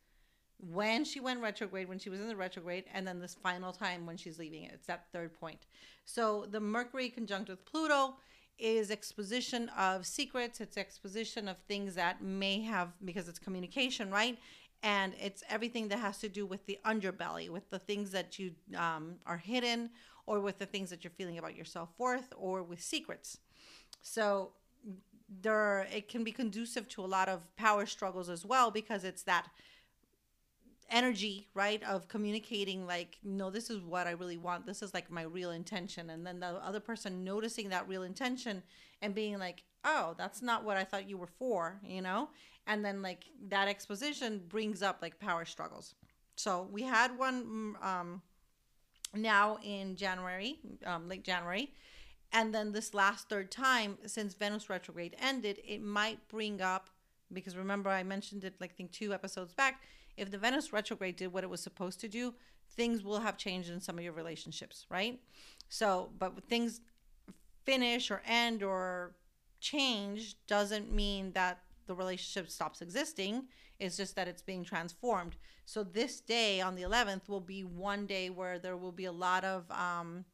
when 0.58 1.04
she 1.04 1.20
went 1.20 1.40
retrograde, 1.40 1.88
when 1.88 1.98
she 1.98 2.10
was 2.10 2.20
in 2.20 2.28
the 2.28 2.36
retrograde, 2.36 2.84
and 2.92 3.06
then 3.06 3.20
this 3.20 3.34
final 3.34 3.72
time 3.72 4.06
when 4.06 4.16
she's 4.16 4.38
leaving 4.38 4.64
it. 4.64 4.72
It's 4.74 4.86
that 4.86 5.06
third 5.12 5.38
point. 5.38 5.66
So 6.04 6.46
the 6.50 6.60
Mercury 6.60 7.08
conjunct 7.08 7.48
with 7.48 7.64
Pluto 7.64 8.16
is 8.58 8.90
exposition 8.90 9.68
of 9.78 10.04
secrets, 10.04 10.60
it's 10.60 10.76
exposition 10.76 11.46
of 11.46 11.56
things 11.68 11.94
that 11.94 12.22
may 12.22 12.60
have, 12.62 12.92
because 13.04 13.28
it's 13.28 13.38
communication, 13.38 14.10
right? 14.10 14.36
And 14.82 15.14
it's 15.20 15.44
everything 15.48 15.88
that 15.88 15.98
has 16.00 16.18
to 16.18 16.28
do 16.28 16.44
with 16.44 16.66
the 16.66 16.78
underbelly, 16.84 17.48
with 17.50 17.70
the 17.70 17.78
things 17.78 18.10
that 18.12 18.38
you 18.38 18.52
um, 18.76 19.16
are 19.26 19.36
hidden, 19.36 19.90
or 20.26 20.40
with 20.40 20.58
the 20.58 20.66
things 20.66 20.90
that 20.90 21.04
you're 21.04 21.12
feeling 21.12 21.38
about 21.38 21.54
your 21.54 21.64
self 21.64 21.90
worth, 21.98 22.32
or 22.36 22.62
with 22.64 22.82
secrets. 22.82 23.38
So 24.02 24.52
there, 25.40 25.86
it 25.92 26.08
can 26.08 26.24
be 26.24 26.32
conducive 26.32 26.88
to 26.88 27.04
a 27.04 27.06
lot 27.06 27.28
of 27.28 27.40
power 27.56 27.86
struggles 27.86 28.28
as 28.28 28.44
well 28.44 28.70
because 28.70 29.04
it's 29.04 29.22
that 29.24 29.48
energy 30.90 31.48
right 31.54 31.82
of 31.82 32.08
communicating 32.08 32.86
like 32.86 33.18
no 33.22 33.50
this 33.50 33.68
is 33.68 33.80
what 33.80 34.06
i 34.06 34.12
really 34.12 34.38
want. 34.38 34.66
This 34.66 34.82
is 34.82 34.94
like 34.94 35.10
my 35.10 35.22
real 35.22 35.50
intention. 35.50 36.10
And 36.10 36.26
then 36.26 36.40
the 36.40 36.46
other 36.46 36.80
person 36.80 37.24
noticing 37.24 37.68
that 37.68 37.86
real 37.88 38.02
intention 38.02 38.62
and 39.02 39.14
being 39.14 39.38
like 39.38 39.64
oh 39.84 40.14
that's 40.16 40.42
not 40.42 40.64
what 40.64 40.76
i 40.76 40.84
thought 40.84 41.08
you 41.08 41.18
were 41.18 41.26
for 41.26 41.80
you 41.84 42.00
know? 42.00 42.30
And 42.66 42.84
then 42.84 43.02
like 43.02 43.24
that 43.48 43.68
exposition 43.68 44.42
brings 44.48 44.82
up 44.82 44.98
like 45.02 45.18
power 45.18 45.44
struggles. 45.44 45.94
So 46.36 46.68
we 46.70 46.82
had 46.82 47.18
one 47.18 47.74
mm, 47.80 47.84
um 47.84 48.22
now 49.14 49.58
in 49.62 49.96
january 49.96 50.58
um, 50.86 51.08
late 51.08 51.24
january. 51.24 51.72
And 52.30 52.54
then 52.54 52.72
this 52.72 52.92
last 52.92 53.28
third 53.28 53.50
time 53.50 53.98
since 54.06 54.34
venus 54.34 54.70
retrograde 54.70 55.16
ended 55.20 55.60
it 55.66 55.82
might 55.82 56.28
bring 56.28 56.62
up 56.62 56.90
because 57.32 57.56
remember 57.56 57.90
i 57.90 58.02
mentioned 58.02 58.44
it 58.44 58.54
like 58.60 58.70
i 58.70 58.74
think 58.74 58.92
two 58.92 59.12
episodes 59.12 59.52
back 59.52 59.82
if 60.18 60.30
the 60.30 60.38
Venus 60.38 60.72
retrograde 60.72 61.16
did 61.16 61.32
what 61.32 61.44
it 61.44 61.50
was 61.50 61.60
supposed 61.60 62.00
to 62.00 62.08
do, 62.08 62.34
things 62.70 63.02
will 63.02 63.20
have 63.20 63.36
changed 63.36 63.70
in 63.70 63.80
some 63.80 63.98
of 63.98 64.04
your 64.04 64.12
relationships, 64.12 64.86
right? 64.90 65.20
So, 65.68 66.10
but 66.18 66.44
things 66.44 66.80
finish 67.64 68.10
or 68.10 68.22
end 68.26 68.62
or 68.62 69.14
change 69.60 70.36
doesn't 70.46 70.92
mean 70.92 71.32
that 71.32 71.60
the 71.86 71.94
relationship 71.94 72.50
stops 72.50 72.80
existing. 72.80 73.44
It's 73.78 73.96
just 73.96 74.16
that 74.16 74.28
it's 74.28 74.42
being 74.42 74.64
transformed. 74.64 75.36
So 75.64 75.84
this 75.84 76.20
day 76.20 76.60
on 76.60 76.74
the 76.74 76.82
11th 76.82 77.28
will 77.28 77.40
be 77.40 77.64
one 77.64 78.06
day 78.06 78.30
where 78.30 78.58
there 78.58 78.76
will 78.76 78.92
be 78.92 79.04
a 79.04 79.12
lot 79.12 79.44
of 79.44 79.70
um, 79.70 80.24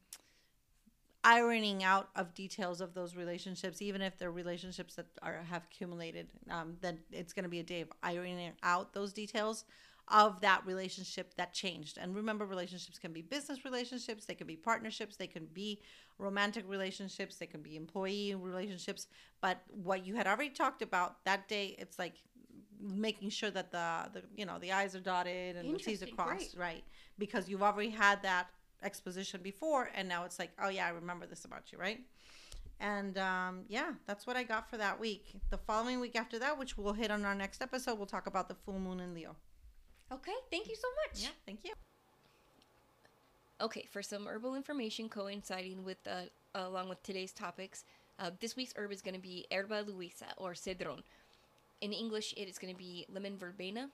ironing 1.24 1.82
out 1.82 2.10
of 2.14 2.34
details 2.34 2.80
of 2.80 2.92
those 2.94 3.16
relationships, 3.16 3.80
even 3.80 4.02
if 4.02 4.18
they're 4.18 4.30
relationships 4.30 4.94
that 4.94 5.06
are 5.22 5.42
have 5.50 5.64
accumulated. 5.64 6.28
Um, 6.50 6.76
then 6.82 6.98
it's 7.10 7.32
going 7.32 7.44
to 7.44 7.48
be 7.48 7.60
a 7.60 7.64
day 7.64 7.80
of 7.80 7.88
ironing 8.02 8.52
out 8.62 8.92
those 8.92 9.12
details 9.12 9.64
of 10.08 10.42
that 10.42 10.64
relationship 10.66 11.34
that 11.36 11.54
changed. 11.54 11.96
And 11.98 12.14
remember, 12.14 12.44
relationships 12.44 12.98
can 12.98 13.12
be 13.12 13.22
business 13.22 13.64
relationships, 13.64 14.26
they 14.26 14.34
can 14.34 14.46
be 14.46 14.56
partnerships, 14.56 15.16
they 15.16 15.26
can 15.26 15.46
be 15.46 15.80
romantic 16.18 16.68
relationships, 16.68 17.36
they 17.36 17.46
can 17.46 17.62
be 17.62 17.74
employee 17.74 18.34
relationships. 18.34 19.06
But 19.40 19.62
what 19.70 20.06
you 20.06 20.14
had 20.14 20.26
already 20.26 20.50
talked 20.50 20.82
about 20.82 21.24
that 21.24 21.48
day, 21.48 21.74
it's 21.78 21.98
like 21.98 22.14
making 22.80 23.30
sure 23.30 23.50
that 23.50 23.70
the, 23.72 24.10
the 24.12 24.22
you 24.36 24.44
know 24.44 24.58
the 24.58 24.72
i's 24.72 24.94
are 24.94 25.00
dotted 25.00 25.56
and 25.56 25.74
the 25.74 25.78
t's 25.78 26.02
are 26.02 26.06
crossed, 26.06 26.54
right? 26.56 26.84
Because 27.18 27.48
you've 27.48 27.62
already 27.62 27.88
had 27.88 28.22
that 28.22 28.48
exposition 28.82 29.40
before, 29.42 29.90
and 29.94 30.08
now 30.08 30.24
it's 30.24 30.38
like, 30.38 30.52
oh 30.62 30.68
yeah, 30.68 30.86
I 30.86 30.90
remember 30.90 31.26
this 31.26 31.44
about 31.44 31.72
you, 31.72 31.78
right? 31.78 32.00
And 32.80 33.16
um, 33.18 33.60
yeah, 33.68 33.92
that's 34.06 34.26
what 34.26 34.36
I 34.36 34.42
got 34.42 34.68
for 34.68 34.76
that 34.76 34.98
week. 34.98 35.36
The 35.50 35.58
following 35.58 36.00
week 36.00 36.16
after 36.16 36.38
that, 36.40 36.58
which 36.58 36.76
we'll 36.76 36.92
hit 36.92 37.10
on 37.10 37.24
our 37.24 37.34
next 37.34 37.62
episode, 37.62 37.96
we'll 37.96 38.06
talk 38.06 38.26
about 38.26 38.48
the 38.48 38.54
full 38.54 38.78
moon 38.78 39.00
in 39.00 39.14
Leo. 39.14 39.36
Okay, 40.12 40.32
thank 40.50 40.68
you 40.68 40.76
so 40.76 40.88
much. 41.06 41.22
Yeah, 41.22 41.30
thank 41.46 41.64
you. 41.64 41.72
Okay, 43.60 43.86
for 43.90 44.02
some 44.02 44.26
herbal 44.26 44.54
information 44.54 45.08
coinciding 45.08 45.84
with 45.84 45.98
uh, 46.06 46.24
along 46.54 46.88
with 46.88 47.02
today's 47.02 47.32
topics, 47.32 47.84
uh, 48.18 48.30
this 48.40 48.56
week's 48.56 48.74
herb 48.76 48.92
is 48.92 49.00
going 49.00 49.14
to 49.14 49.20
be 49.20 49.46
Herba 49.50 49.84
Luisa 49.86 50.26
or 50.36 50.54
Cedron. 50.54 51.02
In 51.80 51.92
English, 51.92 52.34
it 52.36 52.48
is 52.48 52.58
going 52.58 52.72
to 52.72 52.78
be 52.78 53.06
lemon 53.12 53.36
verbena. 53.36 53.90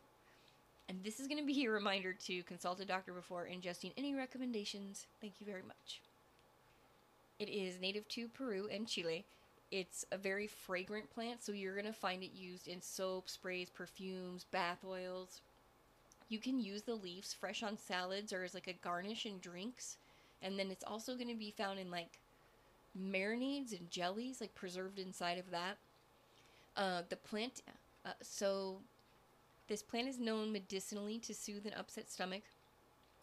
And 0.90 1.04
this 1.04 1.20
is 1.20 1.28
going 1.28 1.38
to 1.38 1.46
be 1.46 1.64
a 1.64 1.70
reminder 1.70 2.12
to 2.12 2.42
consult 2.42 2.80
a 2.80 2.84
doctor 2.84 3.12
before 3.12 3.46
ingesting 3.46 3.92
any 3.96 4.12
recommendations. 4.12 5.06
Thank 5.20 5.34
you 5.38 5.46
very 5.46 5.62
much. 5.62 6.00
It 7.38 7.48
is 7.48 7.78
native 7.80 8.08
to 8.08 8.26
Peru 8.26 8.68
and 8.72 8.88
Chile. 8.88 9.24
It's 9.70 10.04
a 10.10 10.18
very 10.18 10.48
fragrant 10.48 11.08
plant, 11.14 11.44
so 11.44 11.52
you're 11.52 11.76
going 11.76 11.86
to 11.86 11.92
find 11.92 12.24
it 12.24 12.32
used 12.34 12.66
in 12.66 12.82
soap, 12.82 13.28
sprays, 13.28 13.70
perfumes, 13.70 14.46
bath 14.50 14.84
oils. 14.84 15.42
You 16.28 16.40
can 16.40 16.58
use 16.58 16.82
the 16.82 16.96
leaves 16.96 17.32
fresh 17.32 17.62
on 17.62 17.78
salads 17.78 18.32
or 18.32 18.42
as 18.42 18.52
like 18.52 18.66
a 18.66 18.72
garnish 18.72 19.26
in 19.26 19.38
drinks. 19.38 19.96
And 20.42 20.58
then 20.58 20.72
it's 20.72 20.84
also 20.84 21.14
going 21.14 21.28
to 21.28 21.36
be 21.36 21.54
found 21.56 21.78
in 21.78 21.92
like 21.92 22.18
marinades 23.00 23.78
and 23.78 23.88
jellies, 23.92 24.40
like 24.40 24.56
preserved 24.56 24.98
inside 24.98 25.38
of 25.38 25.52
that. 25.52 25.76
Uh, 26.76 27.02
the 27.08 27.16
plant, 27.16 27.62
uh, 28.04 28.10
so 28.20 28.78
This 29.70 29.82
plant 29.84 30.08
is 30.08 30.18
known 30.18 30.50
medicinally 30.50 31.20
to 31.20 31.32
soothe 31.32 31.64
an 31.64 31.74
upset 31.78 32.10
stomach 32.10 32.42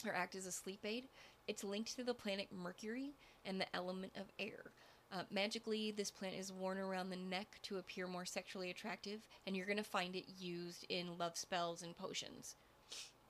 or 0.06 0.14
act 0.14 0.34
as 0.34 0.46
a 0.46 0.52
sleep 0.54 0.80
aid. 0.86 1.10
It's 1.46 1.62
linked 1.62 1.94
to 1.98 2.06
the 2.06 2.14
planet 2.14 2.48
Mercury 2.56 3.12
and 3.44 3.60
the 3.60 3.76
element 3.76 4.14
of 4.16 4.32
air. 4.40 4.72
Uh, 5.12 5.24
magically, 5.30 5.92
this 5.92 6.10
plant 6.10 6.36
is 6.36 6.54
worn 6.54 6.78
around 6.78 7.10
the 7.10 7.18
neck 7.18 7.60
to 7.64 7.80
appear 7.80 8.08
more 8.08 8.24
sexually 8.24 8.70
attractive, 8.70 9.28
and 9.46 9.58
you're 9.58 9.66
going 9.66 9.76
to 9.76 9.84
find 9.84 10.16
it 10.16 10.24
used 10.40 10.86
in 10.88 11.18
love 11.18 11.36
spells 11.36 11.84
and 11.84 11.98
potions. 11.98 12.56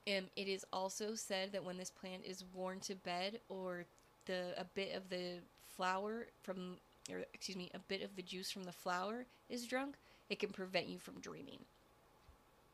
Um, 0.08 0.26
it 0.36 0.48
is 0.48 0.64
also 0.72 1.16
said 1.16 1.52
that 1.54 1.66
when 1.66 1.78
this 1.78 1.90
plant 1.90 2.22
is 2.24 2.44
worn 2.54 2.80
to 2.82 2.94
bed, 2.94 3.40
or 3.50 3.86
the 4.28 4.54
a 4.60 4.64
bit 4.64 4.96
of 4.96 5.10
the 5.10 5.40
flower 5.76 6.28
from, 6.44 6.78
or 7.12 7.24
excuse 7.34 7.58
me, 7.58 7.72
a 7.74 7.80
bit 7.80 8.04
of 8.04 8.16
the 8.16 8.22
juice 8.22 8.52
from 8.52 8.66
the 8.66 8.72
flower 8.72 9.26
is 9.50 9.66
drunk, 9.66 9.96
it 10.30 10.38
can 10.38 10.50
prevent 10.50 10.88
you 10.88 11.00
from 11.00 11.20
dreaming. 11.20 11.66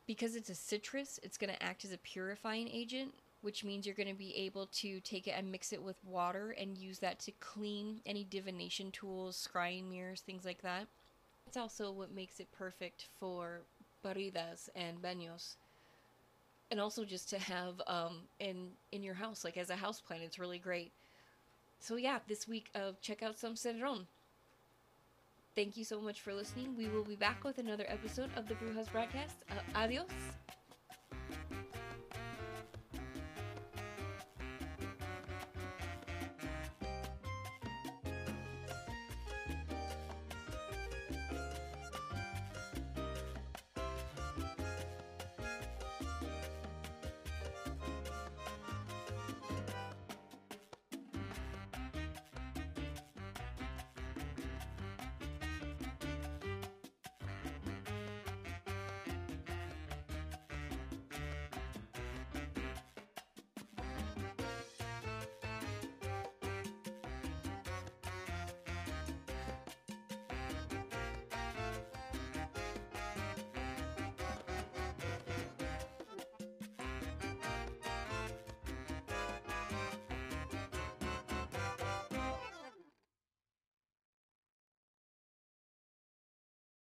Because 0.06 0.36
it's 0.36 0.50
a 0.50 0.56
citrus, 0.56 1.20
it's 1.24 1.38
going 1.38 1.54
to 1.54 1.64
act 1.64 1.86
as 1.86 1.94
a 1.94 1.98
purifying 1.98 2.68
agent, 2.68 3.14
which 3.42 3.64
means 3.64 3.86
you're 3.86 3.96
going 3.96 4.10
to 4.10 4.14
be 4.14 4.36
able 4.36 4.68
to 4.68 5.00
take 5.02 5.28
it 5.28 5.36
and 5.38 5.52
mix 5.52 5.72
it 5.72 5.82
with 5.82 5.96
water 6.06 6.56
and 6.60 6.78
use 6.78 7.00
that 7.00 7.20
to 7.20 7.32
clean 7.40 8.02
any 8.06 8.24
divination 8.24 8.92
tools, 8.92 9.48
scrying 9.48 9.90
mirrors, 9.90 10.22
things 10.22 10.46
like 10.46 10.62
that. 10.62 10.88
It's 11.48 11.58
also 11.58 11.92
what 11.92 12.14
makes 12.14 12.40
it 12.40 12.52
perfect 12.52 13.08
for 13.20 13.62
barridas 14.04 14.70
and 14.76 15.02
baños. 15.02 15.56
And 16.72 16.80
also 16.80 17.06
just 17.06 17.30
to 17.30 17.38
have 17.38 17.82
um, 17.88 18.22
in 18.40 18.70
in 18.92 19.04
your 19.04 19.14
house, 19.14 19.44
like 19.46 19.58
as 19.58 19.70
a 19.70 19.76
house 19.76 20.02
plant, 20.02 20.24
it's 20.24 20.40
really 20.40 20.58
great. 20.58 20.92
So 21.80 21.96
yeah, 21.98 22.20
this 22.28 22.48
week 22.48 22.70
uh, 22.74 22.94
check 23.02 23.22
out 23.22 23.38
some 23.38 23.56
cedron. 23.56 24.08
Thank 25.56 25.78
you 25.78 25.84
so 25.84 26.02
much 26.02 26.22
for 26.22 26.34
listening. 26.34 26.76
We 26.76 26.88
will 26.88 27.04
be 27.04 27.16
back 27.16 27.44
with 27.44 27.60
another 27.60 27.86
episode 27.88 28.32
of 28.36 28.48
the 28.48 28.56
Brujas 28.56 28.92
broadcast. 28.92 29.36
Uh, 29.52 29.78
adios. 29.78 30.10